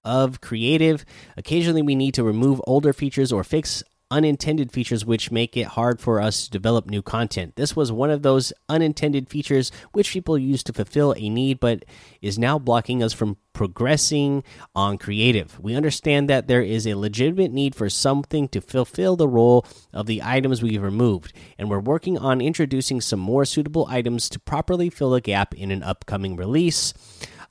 of 0.04 0.40
creative. 0.40 1.04
Occasionally, 1.36 1.82
we 1.82 1.94
need 1.94 2.14
to 2.14 2.24
remove 2.24 2.60
older 2.66 2.92
features 2.92 3.32
or 3.32 3.44
fix 3.44 3.82
unintended 4.10 4.70
features 4.70 5.04
which 5.04 5.32
make 5.32 5.56
it 5.56 5.66
hard 5.66 6.00
for 6.00 6.20
us 6.20 6.44
to 6.44 6.50
develop 6.50 6.86
new 6.86 7.02
content. 7.02 7.56
This 7.56 7.74
was 7.74 7.90
one 7.90 8.10
of 8.10 8.22
those 8.22 8.52
unintended 8.68 9.28
features 9.28 9.72
which 9.92 10.12
people 10.12 10.38
use 10.38 10.62
to 10.64 10.72
fulfill 10.72 11.14
a 11.16 11.28
need 11.28 11.58
but 11.58 11.84
is 12.20 12.38
now 12.38 12.58
blocking 12.58 13.02
us 13.02 13.12
from 13.12 13.38
progressing 13.54 14.44
on 14.74 14.98
creative. 14.98 15.58
We 15.58 15.74
understand 15.74 16.28
that 16.28 16.46
there 16.46 16.62
is 16.62 16.86
a 16.86 16.94
legitimate 16.94 17.52
need 17.52 17.74
for 17.74 17.88
something 17.88 18.46
to 18.48 18.60
fulfill 18.60 19.16
the 19.16 19.28
role 19.28 19.66
of 19.92 20.06
the 20.06 20.22
items 20.22 20.62
we've 20.62 20.82
removed, 20.82 21.32
and 21.58 21.70
we're 21.70 21.80
working 21.80 22.18
on 22.18 22.40
introducing 22.40 23.00
some 23.00 23.20
more 23.20 23.44
suitable 23.44 23.86
items 23.88 24.28
to 24.30 24.40
properly 24.40 24.90
fill 24.90 25.10
the 25.10 25.20
gap 25.20 25.54
in 25.54 25.70
an 25.70 25.82
upcoming 25.82 26.36
release. 26.36 26.94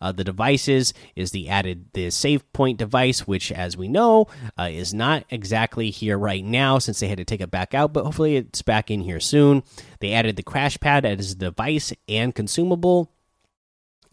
Uh, 0.04 0.12
the 0.12 0.24
devices 0.26 0.94
is 1.16 1.32
the 1.32 1.48
added 1.48 1.86
the 1.94 2.10
save 2.10 2.52
point 2.52 2.78
device, 2.78 3.26
which, 3.26 3.54
as 3.54 3.78
we 3.78 3.88
know, 3.88 4.28
uh, 4.60 4.68
is 4.70 4.94
not 4.94 5.24
exactly 5.30 5.90
here 5.92 6.18
right 6.18 6.44
now 6.44 6.78
since 6.78 7.00
they 7.00 7.08
had 7.08 7.18
to 7.18 7.24
take 7.24 7.40
it 7.40 7.50
back 7.50 7.74
out, 7.74 7.94
but 7.94 8.04
hopefully 8.04 8.36
it's 8.36 8.62
back 8.62 8.92
in 8.92 9.00
here 9.00 9.22
soon. 9.22 9.64
They 10.02 10.12
added 10.12 10.36
the 10.36 10.44
crash 10.44 10.78
pad 10.78 11.06
as 11.06 11.32
a 11.32 11.36
device 11.36 11.94
and 12.10 12.36
consumable. 12.36 13.14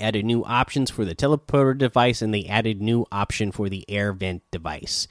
Added 0.00 0.24
new 0.24 0.44
options 0.44 0.90
for 0.90 1.04
the 1.04 1.14
teleporter 1.14 1.76
device, 1.76 2.22
and 2.22 2.32
they 2.32 2.46
added 2.46 2.80
new 2.80 3.06
option 3.12 3.52
for 3.52 3.68
the 3.68 3.84
air 3.88 4.12
vent 4.12 4.42
device. 4.50 5.06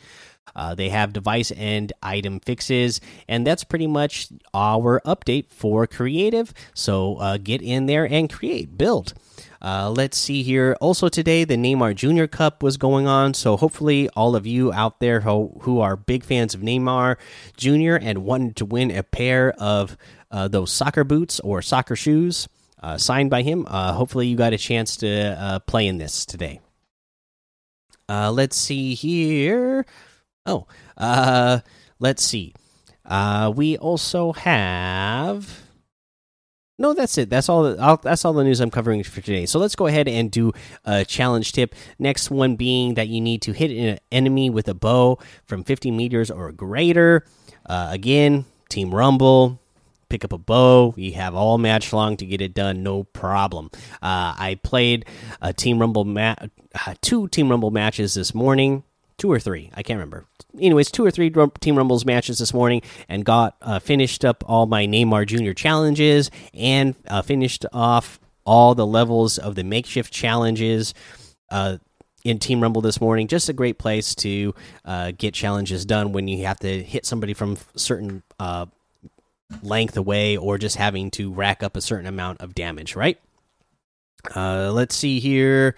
Uh, 0.55 0.75
they 0.75 0.89
have 0.89 1.13
device 1.13 1.51
and 1.51 1.93
item 2.01 2.39
fixes, 2.39 2.99
and 3.27 3.45
that's 3.45 3.63
pretty 3.63 3.87
much 3.87 4.27
our 4.53 5.01
update 5.05 5.49
for 5.49 5.87
creative. 5.87 6.53
So 6.73 7.17
uh, 7.17 7.37
get 7.37 7.61
in 7.61 7.85
there 7.85 8.05
and 8.05 8.31
create, 8.31 8.77
build. 8.77 9.13
Uh, 9.61 9.93
let's 9.95 10.17
see 10.17 10.41
here. 10.41 10.75
Also 10.79 11.09
today, 11.09 11.43
the 11.43 11.55
Neymar 11.55 11.95
Junior 11.95 12.27
Cup 12.27 12.63
was 12.63 12.77
going 12.77 13.07
on, 13.07 13.33
so 13.33 13.57
hopefully 13.57 14.09
all 14.15 14.35
of 14.35 14.47
you 14.47 14.71
out 14.71 14.99
there 14.99 15.21
who, 15.21 15.57
who 15.61 15.81
are 15.81 15.95
big 15.95 16.23
fans 16.23 16.53
of 16.53 16.61
Neymar 16.61 17.17
Junior 17.57 17.95
and 17.95 18.23
wanted 18.23 18.55
to 18.57 18.65
win 18.65 18.91
a 18.91 19.03
pair 19.03 19.51
of 19.57 19.97
uh, 20.31 20.47
those 20.47 20.71
soccer 20.71 21.03
boots 21.03 21.39
or 21.41 21.61
soccer 21.61 21.95
shoes 21.95 22.47
uh, 22.81 22.97
signed 22.97 23.29
by 23.29 23.41
him, 23.41 23.65
uh, 23.67 23.93
hopefully 23.93 24.27
you 24.27 24.35
got 24.35 24.53
a 24.53 24.57
chance 24.57 24.97
to 24.97 25.09
uh, 25.39 25.59
play 25.59 25.87
in 25.87 25.97
this 25.97 26.25
today. 26.25 26.61
Uh, 28.07 28.31
let's 28.31 28.57
see 28.57 28.93
here. 28.95 29.85
Oh, 30.45 30.65
let's 31.99 32.23
see. 32.23 32.53
we 33.55 33.77
also 33.77 34.33
have 34.33 35.69
no, 36.79 36.93
that's 36.93 37.17
it. 37.17 37.29
That's 37.29 37.49
all. 37.49 37.75
that's 37.97 38.23
all 38.23 38.31
the 38.31 38.43
news 38.45 38.61
I'm 38.61 38.71
covering 38.71 39.03
for 39.03 39.19
today. 39.19 39.45
So 39.45 39.59
let's 39.59 39.75
go 39.75 39.87
ahead 39.87 40.07
and 40.07 40.31
do 40.31 40.53
a 40.85 41.03
challenge 41.03 41.51
tip. 41.51 41.75
Next 41.99 42.31
one 42.31 42.55
being 42.55 42.93
that 42.93 43.09
you 43.09 43.19
need 43.19 43.41
to 43.43 43.51
hit 43.51 43.69
an 43.69 43.99
enemy 44.13 44.49
with 44.49 44.69
a 44.69 44.73
bow 44.73 45.19
from 45.45 45.65
50 45.65 45.91
meters 45.91 46.31
or 46.31 46.53
greater. 46.53 47.25
Uh, 47.65 47.89
again, 47.91 48.45
Team 48.69 48.95
Rumble. 48.95 49.59
Pick 50.09 50.25
up 50.25 50.33
a 50.33 50.37
bow. 50.37 50.93
You 50.97 51.13
have 51.13 51.35
all 51.35 51.57
match 51.57 51.93
long 51.93 52.17
to 52.17 52.25
get 52.25 52.41
it 52.41 52.53
done, 52.53 52.83
no 52.83 53.03
problem. 53.03 53.69
Uh, 54.01 54.33
I 54.37 54.59
played 54.63 55.05
a 55.41 55.53
Team 55.53 55.79
Rumble 55.79 56.05
ma 56.05 56.35
uh, 56.85 56.95
two 57.01 57.27
Team 57.29 57.49
Rumble 57.49 57.71
matches 57.71 58.15
this 58.15 58.33
morning 58.33 58.83
two 59.19 59.31
or 59.31 59.39
three. 59.39 59.69
I 59.75 59.83
can't 59.83 59.97
remember. 59.97 60.25
Anyways, 60.59 60.89
two 60.89 61.05
or 61.05 61.11
three 61.11 61.31
Team 61.59 61.75
Rumbles 61.75 62.05
matches 62.05 62.39
this 62.39 62.53
morning, 62.53 62.81
and 63.07 63.23
got 63.23 63.55
uh, 63.61 63.77
finished 63.77 64.25
up 64.25 64.43
all 64.47 64.65
my 64.65 64.87
Neymar 64.87 65.27
Junior 65.27 65.53
challenges, 65.53 66.31
and 66.53 66.95
uh, 67.07 67.21
finished 67.21 67.65
off 67.71 68.19
all 68.45 68.73
the 68.73 68.87
levels 68.87 69.37
of 69.37 69.53
the 69.53 69.63
makeshift 69.63 70.11
challenges. 70.11 70.95
Uh, 71.51 71.77
in 72.25 72.37
Team 72.37 72.61
Rumble 72.61 72.81
this 72.81 72.99
morning, 72.99 73.27
just 73.27 73.47
a 73.47 73.53
great 73.53 73.79
place 73.79 74.13
to 74.15 74.53
uh, 74.83 75.11
get 75.17 75.33
challenges 75.33 75.85
done 75.85 76.11
when 76.11 76.27
you 76.27 76.45
have 76.45 76.59
to 76.59 76.83
hit 76.83 77.05
somebody 77.05 77.33
from 77.33 77.57
certain 77.77 78.23
uh, 78.39 78.65
length 79.61 79.97
away, 79.97 80.37
or 80.37 80.57
just 80.57 80.75
having 80.75 81.11
to 81.11 81.31
rack 81.31 81.63
up 81.63 81.75
a 81.75 81.81
certain 81.81 82.07
amount 82.07 82.41
of 82.41 82.55
damage. 82.55 82.95
Right? 82.95 83.19
Uh, 84.35 84.71
let's 84.71 84.95
see 84.95 85.19
here. 85.19 85.75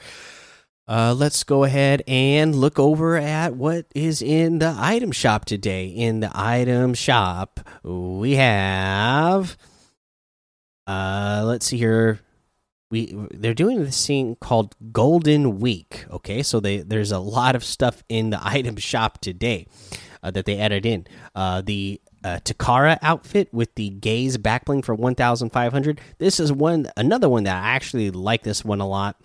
Uh, 0.87 1.13
let's 1.17 1.43
go 1.43 1.63
ahead 1.63 2.03
and 2.05 2.53
look 2.53 2.77
over 2.77 3.15
at 3.15 3.55
what 3.55 3.85
is 3.95 4.21
in 4.21 4.59
the 4.59 4.75
item 4.77 5.11
shop 5.11 5.45
today. 5.45 5.85
In 5.85 6.19
the 6.19 6.31
item 6.33 6.93
shop, 6.93 7.61
we 7.83 8.35
have. 8.35 9.57
Uh, 10.85 11.43
let's 11.45 11.67
see 11.67 11.77
here. 11.77 12.19
We 12.89 13.15
they're 13.31 13.53
doing 13.53 13.81
this 13.81 14.05
thing 14.05 14.35
called 14.41 14.75
Golden 14.91 15.59
Week. 15.59 16.05
Okay, 16.11 16.43
so 16.43 16.59
they 16.59 16.79
there's 16.79 17.13
a 17.13 17.19
lot 17.19 17.55
of 17.55 17.63
stuff 17.63 18.03
in 18.09 18.31
the 18.31 18.39
item 18.45 18.75
shop 18.75 19.21
today 19.21 19.67
uh, 20.21 20.31
that 20.31 20.45
they 20.45 20.59
added 20.59 20.85
in. 20.85 21.07
Uh, 21.33 21.61
the 21.61 22.01
uh, 22.23 22.39
Takara 22.43 22.97
outfit 23.01 23.53
with 23.53 23.73
the 23.75 23.89
gaze 23.89 24.37
backbling 24.37 24.83
for 24.83 24.93
1,500. 24.93 26.01
This 26.17 26.39
is 26.39 26.51
one 26.51 26.91
another 26.95 27.29
one 27.29 27.43
that 27.45 27.63
I 27.63 27.69
actually 27.69 28.11
like. 28.11 28.43
This 28.43 28.63
one 28.63 28.81
a 28.81 28.87
lot. 28.87 29.19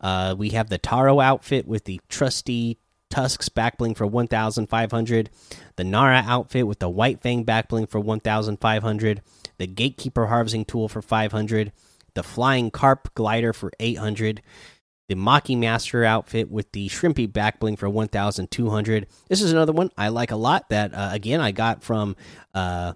Uh, 0.00 0.34
we 0.38 0.50
have 0.50 0.68
the 0.68 0.78
Taro 0.78 1.20
outfit 1.20 1.66
with 1.66 1.84
the 1.84 2.00
trusty 2.08 2.78
Tusks 3.10 3.48
backbling 3.48 3.96
for 3.96 4.06
1,500. 4.06 5.30
The 5.76 5.84
Nara 5.84 6.22
outfit 6.26 6.66
with 6.66 6.78
the 6.78 6.88
White 6.88 7.22
Fang 7.22 7.44
backbling 7.44 7.88
for 7.88 8.00
1,500. 8.00 9.22
The 9.56 9.66
Gatekeeper 9.66 10.26
harvesting 10.26 10.64
tool 10.64 10.88
for 10.88 11.02
500. 11.02 11.72
The 12.14 12.22
Flying 12.22 12.70
Carp 12.70 13.14
glider 13.14 13.52
for 13.52 13.72
800. 13.80 14.42
The 15.08 15.14
Maki 15.14 15.56
Master 15.56 16.04
outfit 16.04 16.50
with 16.50 16.70
the 16.72 16.88
Shrimpy 16.88 17.26
backbling 17.26 17.78
for 17.78 17.88
1,200. 17.88 19.06
This 19.28 19.40
is 19.40 19.52
another 19.52 19.72
one 19.72 19.90
I 19.96 20.08
like 20.08 20.30
a 20.30 20.36
lot 20.36 20.68
that, 20.68 20.92
uh, 20.92 21.10
again, 21.12 21.40
I 21.40 21.50
got 21.52 21.82
from 21.82 22.14
uh, 22.54 22.92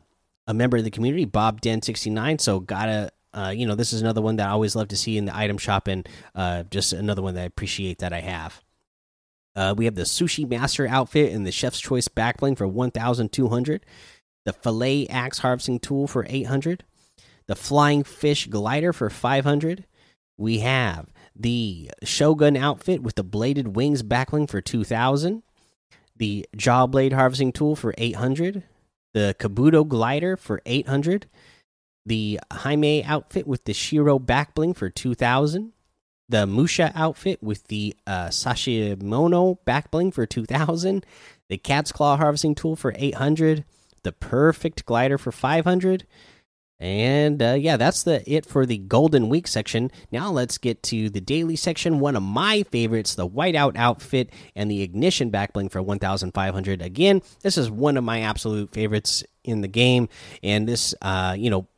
a 0.47 0.54
member 0.54 0.76
of 0.76 0.85
the 0.85 0.90
community, 0.90 1.25
Bob 1.25 1.62
Den69. 1.62 2.40
So, 2.40 2.61
gotta 2.61 3.12
uh, 3.35 3.52
you 3.54 3.66
know, 3.66 3.75
this 3.75 3.92
is 3.92 4.02
another 4.02 4.21
one 4.21 4.37
that 4.37 4.49
I 4.49 4.50
always 4.50 4.76
love 4.76 4.88
to 4.88 4.97
see 4.97 5.16
in 5.16 5.25
the 5.25 5.37
item 5.37 5.59
shop, 5.59 5.88
and 5.88 6.09
uh, 6.35 6.64
just 6.64 6.92
another 6.92 7.23
one 7.23 7.35
that 7.35 7.42
I 7.42 7.47
appreciate 7.47 7.99
that 7.99 8.12
I 8.12 8.21
have. 8.21 8.62
Uh, 9.54 9.75
we 9.76 9.85
have 9.87 9.95
the 9.95 10.02
Sushi 10.02 10.49
Master 10.49 10.87
outfit 10.87 11.33
and 11.33 11.47
the 11.47 11.52
Chef's 11.52 11.81
Choice 11.81 12.09
backbling 12.09 12.57
for 12.57 12.66
1,200. 12.66 13.87
The 14.45 14.52
Fillet 14.52 15.07
Axe 15.09 15.38
Harvesting 15.38 15.78
Tool 15.78 16.07
for 16.07 16.26
800. 16.28 16.85
The 17.47 17.54
Flying 17.54 18.02
Fish 18.02 18.47
Glider 18.47 18.92
for 18.92 19.09
500. 19.09 19.87
We 20.37 20.59
have 20.61 21.07
the 21.35 21.91
Shogun 22.03 22.57
outfit 22.57 23.03
with 23.03 23.15
the 23.15 23.25
Bladed 23.25 23.77
Wings 23.77 24.03
backbling 24.03 24.49
for 24.49 24.61
2,000. 24.61 25.43
The 26.17 26.47
Jawblade 26.57 27.12
Harvesting 27.12 27.53
Tool 27.53 27.75
for 27.75 27.95
800. 27.99 28.62
The 29.15 29.35
Kabuto 29.39 29.87
Glider 29.87 30.37
for 30.37 30.62
800 30.67 31.27
the 32.05 32.41
Hime 32.51 33.03
outfit 33.05 33.47
with 33.47 33.65
the 33.65 33.73
Shiro 33.73 34.19
backbling 34.19 34.77
for 34.77 34.91
2000 34.91 35.73
the 36.29 36.47
Musha 36.47 36.93
outfit 36.95 37.43
with 37.43 37.67
the 37.69 37.95
uh, 38.07 38.29
Sashimono 38.29 39.59
backbling 39.67 40.12
for 40.12 40.27
2000 40.27 41.07
the 41.49 41.59
Cat's 41.59 41.93
Claw 41.93 42.17
harvesting 42.17 42.55
tool 42.55 42.77
for 42.77 42.95
800 42.97 43.65
the 44.03 44.12
Perfect 44.12 44.85
glider 44.85 45.19
for 45.19 45.31
500 45.31 46.07
And 46.83 47.41
uh, 47.41 47.53
yeah, 47.53 47.77
that's 47.77 48.03
the 48.03 48.29
it 48.29 48.45
for 48.45 48.67
the 48.67 48.79
Golden 48.79 49.29
Week 49.29 49.47
section. 49.47 49.89
Now 50.11 50.33
let's 50.33 50.59
get 50.59 50.83
to 50.85 51.09
the 51.09 51.21
daily 51.21 51.55
section. 51.55 52.01
One 52.01 52.17
of 52.17 52.25
my 52.25 52.65
favorites, 52.65 53.15
the 53.15 53.29
Whiteout 53.29 53.77
outfit 53.77 54.31
and 54.57 54.69
the 54.69 54.83
Ignition 54.83 55.31
backbling 55.31 55.71
for 55.71 55.81
1,500. 55.81 56.83
Again, 56.83 57.23
this 57.43 57.57
is 57.57 57.71
one 57.71 57.97
of 57.97 58.03
my 58.03 58.23
absolute 58.23 58.73
favorites 58.73 59.23
in 59.45 59.61
the 59.61 59.69
game. 59.69 60.09
And 60.43 60.67
this, 60.67 60.93
uh, 61.03 61.37
you 61.39 61.51
know, 61.51 61.69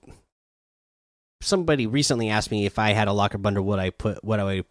somebody 1.42 1.86
recently 1.86 2.30
asked 2.30 2.50
me 2.50 2.64
if 2.64 2.78
I 2.78 2.94
had 2.94 3.06
a 3.06 3.12
locker 3.12 3.36
bundle, 3.36 3.64
would 3.64 3.78
I 3.78 3.90
put 3.90 4.24
what 4.24 4.40
I 4.40 4.64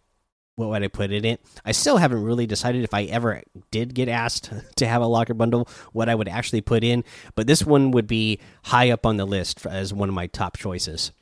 what 0.56 0.68
would 0.68 0.82
I 0.82 0.88
put 0.88 1.10
in 1.10 1.24
it? 1.24 1.40
I 1.64 1.72
still 1.72 1.96
haven't 1.96 2.22
really 2.22 2.46
decided 2.46 2.84
if 2.84 2.94
I 2.94 3.04
ever 3.04 3.42
did 3.70 3.94
get 3.94 4.08
asked 4.08 4.52
to 4.76 4.86
have 4.86 5.02
a 5.02 5.06
locker 5.06 5.34
bundle, 5.34 5.68
what 5.92 6.08
I 6.08 6.14
would 6.14 6.28
actually 6.28 6.60
put 6.60 6.84
in. 6.84 7.04
But 7.34 7.46
this 7.46 7.64
one 7.64 7.90
would 7.90 8.06
be 8.06 8.40
high 8.64 8.90
up 8.90 9.04
on 9.04 9.16
the 9.16 9.24
list 9.24 9.66
as 9.66 9.92
one 9.92 10.08
of 10.08 10.14
my 10.14 10.26
top 10.26 10.56
choices. 10.56 11.12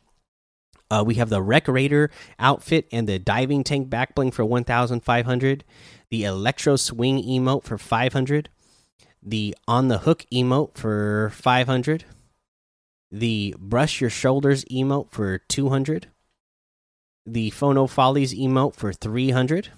Uh, 0.90 1.02
we 1.06 1.14
have 1.14 1.30
the 1.30 1.40
Recreator 1.40 2.10
outfit 2.38 2.86
and 2.92 3.08
the 3.08 3.18
Diving 3.18 3.64
Tank 3.64 3.88
backbling 3.88 4.32
for 4.32 4.44
1,500. 4.44 5.64
The 6.10 6.24
Electro 6.24 6.76
Swing 6.76 7.22
emote 7.22 7.64
for 7.64 7.78
500. 7.78 8.50
The 9.22 9.56
On 9.66 9.88
the 9.88 9.98
Hook 9.98 10.26
emote 10.30 10.76
for 10.76 11.30
500. 11.34 12.04
The 13.10 13.54
Brush 13.58 14.02
Your 14.02 14.10
Shoulders 14.10 14.66
emote 14.66 15.10
for 15.10 15.38
200 15.38 16.08
the 17.26 17.50
Phono 17.50 17.88
Follies 17.88 18.34
emote 18.34 18.74
for 18.74 18.92
300. 18.92 19.68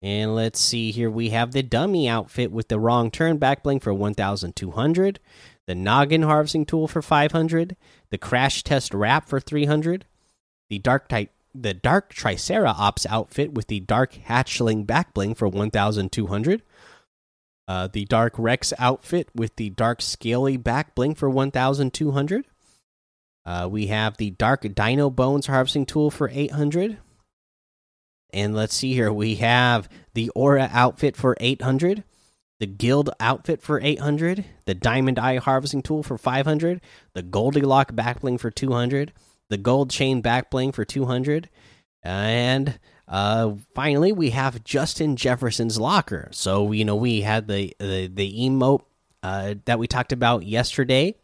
And 0.00 0.34
let's 0.34 0.60
see 0.60 0.90
here. 0.90 1.10
We 1.10 1.30
have 1.30 1.52
the 1.52 1.62
dummy 1.62 2.08
outfit 2.08 2.52
with 2.52 2.68
the 2.68 2.78
wrong 2.78 3.10
turn 3.10 3.38
back 3.38 3.62
bling 3.62 3.80
for 3.80 3.92
1,200. 3.92 5.20
The 5.66 5.74
Noggin 5.74 6.22
harvesting 6.22 6.66
tool 6.66 6.86
for 6.86 7.02
500. 7.02 7.76
The 8.10 8.18
Crash 8.18 8.62
Test 8.62 8.94
wrap 8.94 9.28
for 9.28 9.40
300. 9.40 10.06
The 10.70 10.78
Dark 10.78 11.08
type. 11.08 11.30
The 11.54 11.74
Dark 11.74 12.12
Triceratops 12.12 13.06
outfit 13.06 13.54
with 13.54 13.66
the 13.66 13.80
Dark 13.80 14.12
Hatchling 14.12 14.86
back 14.86 15.14
bling 15.14 15.34
for 15.34 15.48
1,200. 15.48 16.62
Uh, 17.66 17.88
the 17.88 18.04
Dark 18.04 18.34
Rex 18.38 18.72
outfit 18.78 19.28
with 19.34 19.56
the 19.56 19.70
Dark 19.70 20.00
Scaly 20.00 20.56
back 20.56 20.94
bling 20.94 21.14
for 21.14 21.28
1,200. 21.28 22.46
Uh, 23.48 23.66
we 23.66 23.86
have 23.86 24.18
the 24.18 24.28
Dark 24.28 24.74
Dino 24.74 25.08
Bones 25.08 25.46
harvesting 25.46 25.86
tool 25.86 26.10
for 26.10 26.28
800. 26.30 26.98
And 28.30 28.54
let's 28.54 28.74
see 28.74 28.92
here. 28.92 29.10
We 29.10 29.36
have 29.36 29.88
the 30.12 30.28
Aura 30.34 30.68
outfit 30.70 31.16
for 31.16 31.34
800. 31.40 32.04
The 32.60 32.66
Guild 32.66 33.08
outfit 33.18 33.62
for 33.62 33.80
800. 33.80 34.44
The 34.66 34.74
Diamond 34.74 35.18
Eye 35.18 35.38
harvesting 35.38 35.80
tool 35.80 36.02
for 36.02 36.18
500. 36.18 36.82
The 37.14 37.22
Goldilock 37.22 37.92
backbling 37.92 38.38
for 38.38 38.50
200. 38.50 39.14
The 39.48 39.56
Gold 39.56 39.88
Chain 39.88 40.22
backbling 40.22 40.74
for 40.74 40.84
200. 40.84 41.48
And 42.02 42.78
uh, 43.08 43.54
finally, 43.74 44.12
we 44.12 44.28
have 44.28 44.62
Justin 44.62 45.16
Jefferson's 45.16 45.80
locker. 45.80 46.28
So, 46.32 46.72
you 46.72 46.84
know, 46.84 46.96
we 46.96 47.22
had 47.22 47.48
the, 47.48 47.74
the, 47.78 48.08
the 48.08 48.40
emote 48.40 48.82
uh, 49.22 49.54
that 49.64 49.78
we 49.78 49.86
talked 49.86 50.12
about 50.12 50.42
yesterday. 50.42 51.14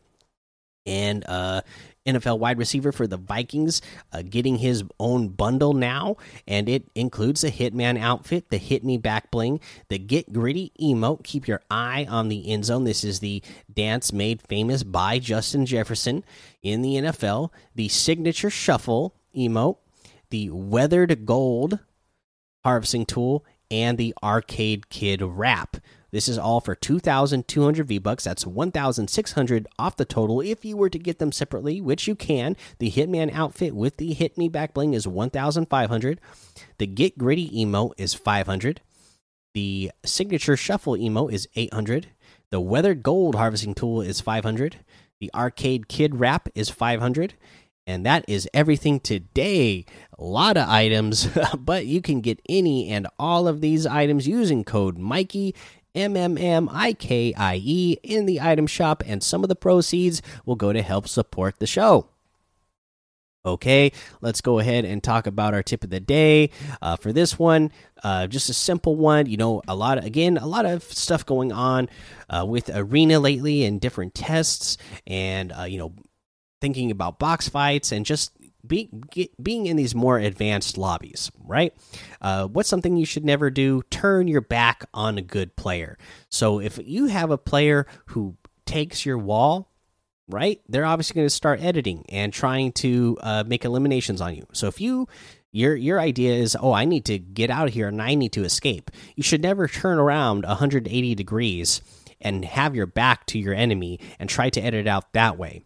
And 0.87 1.25
uh, 1.27 1.63
NFL 2.07 2.39
wide 2.39 2.59
receiver 2.59 2.93
for 2.93 3.07
the 3.07 3.17
Vikings, 3.17 3.81
uh, 4.13 4.23
getting 4.23 4.57
his 4.57 4.85
own 5.01 5.29
bundle 5.29 5.73
now, 5.73 6.17
and 6.47 6.69
it 6.69 6.85
includes 6.95 7.41
the 7.41 7.51
Hitman 7.51 7.99
outfit, 7.99 8.51
the 8.51 8.59
Hit 8.59 8.85
Me 8.85 8.99
Back 8.99 9.31
Bling, 9.31 9.61
the 9.89 9.99
Get 9.99 10.33
Gritty 10.33 10.73
emote. 10.81 11.25
Keep 11.25 11.49
your 11.49 11.63
eye 11.71 12.07
on 12.09 12.29
the 12.29 12.51
end 12.51 12.67
zone. 12.67 12.85
This 12.85 13.05
is 13.05 13.21
the 13.21 13.43
dance 13.73 14.13
made 14.13 14.43
famous 14.43 14.83
by 14.83 15.19
Justin 15.19 15.65
Jefferson 15.65 16.25
in 16.63 16.83
the 16.83 16.97
NFL. 16.97 17.51
The 17.75 17.89
Signature 17.89 18.51
Shuffle 18.51 19.15
emote, 19.35 19.79
the 20.31 20.51
Weathered 20.51 21.25
Gold 21.25 21.79
harvesting 22.65 23.07
tool, 23.07 23.45
and 23.71 23.99
the 23.99 24.15
Arcade 24.23 24.89
Kid 24.89 25.23
wrap. 25.23 25.77
This 26.15 26.29
is 26.29 26.39
all 26.39 26.61
for 26.61 26.77
2,200 26.77 27.89
V 27.89 27.99
bucks. 27.99 28.23
That's 28.23 28.47
1,600 28.47 29.67
off 29.81 29.97
the 29.97 30.05
total 30.05 30.41
if 30.41 30.65
you 30.65 30.77
were 30.77 30.89
to 30.89 30.99
get 31.01 31.19
them 31.19 31.33
separately, 31.33 31.81
which 31.81 32.07
you 32.07 32.15
can. 32.15 32.57
The 32.79 32.93
Hitman 32.93 33.35
outfit 33.35 33.75
with 33.75 33.97
the 33.97 34.13
Hit 34.13 34.39
Me 34.39 34.49
Back 34.49 34.75
Bling 34.75 34.95
is 34.95 35.09
1,500. 35.09 36.21
The 36.79 36.87
Get 36.87 37.19
Gritty 37.19 37.61
emo 37.61 37.91
is 37.99 38.15
500. 38.15 38.81
The 39.55 39.91
Signature 40.05 40.57
Shuffle 40.57 40.97
emo 40.97 41.27
is 41.27 41.49
800. 41.57 42.07
The 42.53 42.61
Weathered 42.61 43.03
Gold 43.03 43.35
Harvesting 43.35 43.75
Tool 43.75 44.01
is 44.01 44.21
500. 44.21 44.77
The 45.19 45.33
Arcade 45.35 45.89
Kid 45.89 46.21
Wrap 46.21 46.49
is 46.55 46.71
500. 46.71 47.35
And 47.89 48.07
that 48.07 48.25
is 48.29 48.49
everything 48.55 49.01
today. 49.01 49.85
A 50.17 50.23
lot 50.23 50.57
of 50.57 50.69
items, 50.69 51.29
but 51.59 51.87
you 51.87 52.01
can 52.01 52.21
get 52.21 52.41
any 52.49 52.89
and 52.89 53.09
all 53.19 53.49
of 53.49 53.61
these 53.61 53.85
items 53.85 54.29
using 54.29 54.63
code 54.63 54.97
Mikey 54.97 55.57
M 55.95 56.17
M 56.17 56.37
M 56.37 56.69
I 56.73 56.93
K 56.93 57.33
I 57.35 57.61
E 57.63 57.99
in 58.03 58.27
the 58.27 58.41
item 58.41 58.67
shop, 58.67 59.03
and 59.07 59.23
some 59.23 59.43
of 59.43 59.49
the 59.49 59.57
proceeds 59.57 60.23
will 60.45 60.57
go 60.57 60.73
to 60.73 60.83
help 60.83 61.09
support 61.09 61.59
the 61.59 61.67
show. 61.67 62.09
Okay, 63.47 63.93
let's 64.23 64.41
go 64.41 64.59
ahead 64.59 64.87
and 64.87 65.03
talk 65.03 65.27
about 65.27 65.53
our 65.53 65.63
tip 65.63 65.85
of 65.85 65.91
the 65.91 66.01
day. 66.01 66.49
Uh, 66.81 66.97
for 66.97 67.13
this 67.13 67.39
one, 67.39 67.71
uh, 68.03 68.27
just 68.27 68.49
a 68.49 68.55
simple 68.55 68.97
one. 68.97 69.27
You 69.27 69.37
know, 69.37 69.61
a 69.69 69.77
lot 69.77 69.99
of, 69.99 70.07
again, 70.07 70.39
a 70.39 70.47
lot 70.47 70.65
of 70.65 70.83
stuff 70.83 71.27
going 71.27 71.53
on 71.53 71.91
uh, 72.31 72.47
with 72.49 72.71
Arena 72.75 73.21
lately 73.21 73.65
and 73.65 73.81
different 73.83 74.15
tests, 74.15 74.79
and 75.07 75.53
uh, 75.53 75.65
you 75.65 75.79
know, 75.79 75.93
thinking 76.63 76.91
about 76.91 77.19
box 77.19 77.47
fights 77.47 77.93
and 77.93 78.07
just 78.07 78.33
get, 78.69 79.43
being 79.43 79.67
in 79.67 79.77
these 79.77 79.95
more 79.95 80.19
advanced 80.19 80.79
lobbies, 80.79 81.31
right? 81.45 81.75
Uh, 82.21 82.47
what's 82.47 82.69
something 82.69 82.97
you 82.97 83.07
should 83.07 83.25
never 83.25 83.51
do? 83.51 83.83
Turn 83.91 84.29
your 84.29 84.41
back 84.41 84.85
on 84.95 85.19
a 85.19 85.23
good 85.23 85.57
player. 85.57 85.99
So 86.29 86.61
if 86.61 86.79
you 86.85 87.07
have 87.07 87.31
a 87.31 87.39
player 87.39 87.87
who 88.07 88.37
takes 88.67 89.05
your 89.05 89.19
wall, 89.19 89.71
right, 90.29 90.61
they're 90.69 90.85
obviously 90.85 91.15
going 91.15 91.27
to 91.27 91.31
start 91.31 91.63
editing 91.63 92.05
and 92.09 92.33
trying 92.33 92.73
to 92.73 93.19
uh, 93.21 93.45
make 93.47 93.65
eliminations 93.65 94.21
on 94.21 94.35
you. 94.35 94.47
So 94.53 94.67
if 94.67 94.81
you 94.81 95.09
your 95.53 95.77
your 95.77 96.01
idea 96.01 96.35
is, 96.35 96.57
oh, 96.61 96.73
I 96.73 96.85
need 96.85 97.05
to 97.07 97.19
get 97.19 97.51
out 97.51 97.69
of 97.69 97.75
here 97.75 97.89
and 97.89 98.03
I 98.03 98.15
need 98.15 98.33
to 98.33 98.45
escape. 98.45 98.91
You 99.15 99.23
should 99.23 99.43
never 99.43 99.69
turn 99.69 99.99
around 99.99 100.45
180 100.45 101.15
degrees 101.15 101.81
and 102.21 102.45
have 102.45 102.75
your 102.75 102.87
back 102.87 103.27
to 103.27 103.39
your 103.39 103.55
enemy 103.55 104.01
and 104.19 104.29
try 104.29 104.51
to 104.51 104.61
edit 104.61 104.89
out 104.89 105.13
that 105.13 105.39
way 105.39 105.63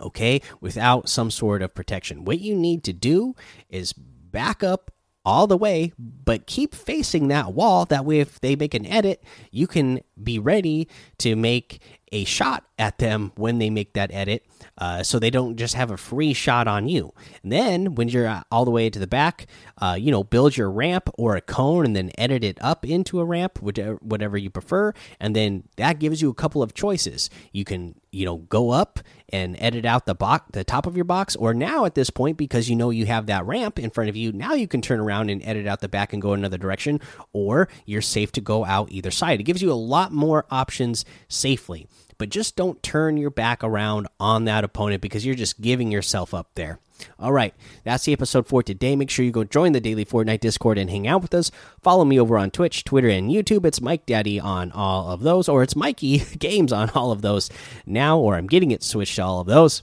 okay, 0.00 0.40
without 0.60 1.08
some 1.08 1.30
sort 1.30 1.62
of 1.62 1.74
protection. 1.74 2.24
What 2.24 2.40
you 2.40 2.54
need 2.54 2.84
to 2.84 2.92
do 2.92 3.34
is 3.68 3.92
back 3.92 4.62
up 4.62 4.90
all 5.24 5.46
the 5.46 5.56
way, 5.56 5.92
but 5.98 6.46
keep 6.46 6.74
facing 6.74 7.28
that 7.28 7.52
wall. 7.52 7.84
That 7.84 8.04
way, 8.04 8.20
if 8.20 8.40
they 8.40 8.56
make 8.56 8.74
an 8.74 8.86
edit, 8.86 9.22
you 9.50 9.66
can 9.66 10.00
be 10.22 10.38
ready 10.38 10.88
to 11.18 11.36
make 11.36 11.80
a 12.12 12.24
shot 12.24 12.64
at 12.78 12.98
them 12.98 13.32
when 13.36 13.58
they 13.58 13.70
make 13.70 13.92
that 13.92 14.12
edit 14.12 14.44
uh, 14.78 15.02
so 15.02 15.18
they 15.18 15.30
don't 15.30 15.56
just 15.56 15.74
have 15.74 15.90
a 15.90 15.96
free 15.96 16.32
shot 16.32 16.66
on 16.66 16.88
you. 16.88 17.12
And 17.42 17.52
then 17.52 17.94
when 17.94 18.08
you're 18.08 18.26
uh, 18.26 18.42
all 18.50 18.64
the 18.64 18.70
way 18.70 18.90
to 18.90 18.98
the 18.98 19.06
back, 19.06 19.46
uh, 19.78 19.96
you 19.98 20.10
know, 20.10 20.24
build 20.24 20.56
your 20.56 20.70
ramp 20.70 21.08
or 21.16 21.36
a 21.36 21.40
cone 21.40 21.84
and 21.84 21.94
then 21.94 22.10
edit 22.18 22.42
it 22.42 22.58
up 22.60 22.84
into 22.84 23.20
a 23.20 23.24
ramp, 23.24 23.62
whichever, 23.62 23.96
whatever 23.96 24.36
you 24.36 24.50
prefer. 24.50 24.92
And 25.20 25.36
then 25.36 25.64
that 25.76 25.98
gives 25.98 26.20
you 26.20 26.30
a 26.30 26.34
couple 26.34 26.62
of 26.62 26.74
choices. 26.74 27.30
You 27.52 27.64
can, 27.64 27.99
you 28.12 28.24
know, 28.24 28.36
go 28.36 28.70
up 28.70 29.00
and 29.28 29.56
edit 29.58 29.84
out 29.84 30.06
the 30.06 30.14
box, 30.14 30.46
the 30.52 30.64
top 30.64 30.86
of 30.86 30.96
your 30.96 31.04
box, 31.04 31.36
or 31.36 31.54
now 31.54 31.84
at 31.84 31.94
this 31.94 32.10
point, 32.10 32.36
because 32.36 32.68
you 32.68 32.76
know 32.76 32.90
you 32.90 33.06
have 33.06 33.26
that 33.26 33.46
ramp 33.46 33.78
in 33.78 33.90
front 33.90 34.10
of 34.10 34.16
you, 34.16 34.32
now 34.32 34.54
you 34.54 34.66
can 34.66 34.82
turn 34.82 35.00
around 35.00 35.30
and 35.30 35.42
edit 35.44 35.66
out 35.66 35.80
the 35.80 35.88
back 35.88 36.12
and 36.12 36.20
go 36.20 36.32
another 36.32 36.58
direction, 36.58 37.00
or 37.32 37.68
you're 37.86 38.02
safe 38.02 38.32
to 38.32 38.40
go 38.40 38.64
out 38.64 38.90
either 38.90 39.10
side. 39.10 39.40
It 39.40 39.44
gives 39.44 39.62
you 39.62 39.72
a 39.72 39.74
lot 39.74 40.12
more 40.12 40.46
options 40.50 41.04
safely 41.28 41.86
but 42.18 42.28
just 42.28 42.54
don't 42.54 42.82
turn 42.82 43.16
your 43.16 43.30
back 43.30 43.64
around 43.64 44.06
on 44.20 44.44
that 44.44 44.62
opponent 44.62 45.00
because 45.00 45.24
you're 45.24 45.34
just 45.34 45.58
giving 45.58 45.90
yourself 45.90 46.34
up 46.34 46.50
there. 46.54 46.78
All 47.18 47.32
right, 47.32 47.54
that's 47.84 48.04
the 48.04 48.12
episode 48.12 48.46
for 48.46 48.62
today. 48.62 48.96
Make 48.96 49.10
sure 49.10 49.24
you 49.24 49.30
go 49.30 49.44
join 49.44 49.72
the 49.72 49.80
daily 49.80 50.04
Fortnite 50.04 50.40
Discord 50.40 50.78
and 50.78 50.90
hang 50.90 51.06
out 51.06 51.22
with 51.22 51.34
us. 51.34 51.50
Follow 51.82 52.04
me 52.04 52.18
over 52.18 52.38
on 52.38 52.50
Twitch, 52.50 52.84
Twitter, 52.84 53.08
and 53.08 53.30
YouTube. 53.30 53.64
It's 53.64 53.80
Mike 53.80 54.06
Daddy 54.06 54.40
on 54.40 54.72
all 54.72 55.10
of 55.10 55.20
those, 55.20 55.48
or 55.48 55.62
it's 55.62 55.76
Mikey 55.76 56.18
Games 56.38 56.72
on 56.72 56.90
all 56.90 57.12
of 57.12 57.22
those 57.22 57.50
now, 57.86 58.18
or 58.18 58.36
I'm 58.36 58.46
getting 58.46 58.70
it 58.70 58.82
switched 58.82 59.16
to 59.16 59.24
all 59.24 59.40
of 59.40 59.46
those. 59.46 59.82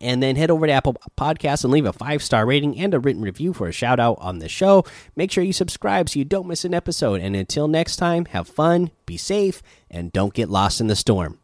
And 0.00 0.22
then 0.22 0.36
head 0.36 0.50
over 0.50 0.66
to 0.66 0.72
Apple 0.72 0.96
Podcasts 1.16 1.64
and 1.64 1.72
leave 1.72 1.86
a 1.86 1.92
five 1.92 2.22
star 2.22 2.44
rating 2.44 2.78
and 2.78 2.92
a 2.92 2.98
written 2.98 3.22
review 3.22 3.52
for 3.52 3.68
a 3.68 3.72
shout 3.72 3.98
out 3.98 4.18
on 4.20 4.38
the 4.38 4.48
show. 4.48 4.84
Make 5.14 5.30
sure 5.30 5.44
you 5.44 5.52
subscribe 5.52 6.08
so 6.08 6.18
you 6.18 6.24
don't 6.24 6.46
miss 6.46 6.64
an 6.64 6.74
episode. 6.74 7.20
And 7.20 7.34
until 7.34 7.68
next 7.68 7.96
time, 7.96 8.26
have 8.26 8.48
fun, 8.48 8.90
be 9.06 9.16
safe, 9.16 9.62
and 9.90 10.12
don't 10.12 10.34
get 10.34 10.50
lost 10.50 10.80
in 10.80 10.88
the 10.88 10.96
storm. 10.96 11.38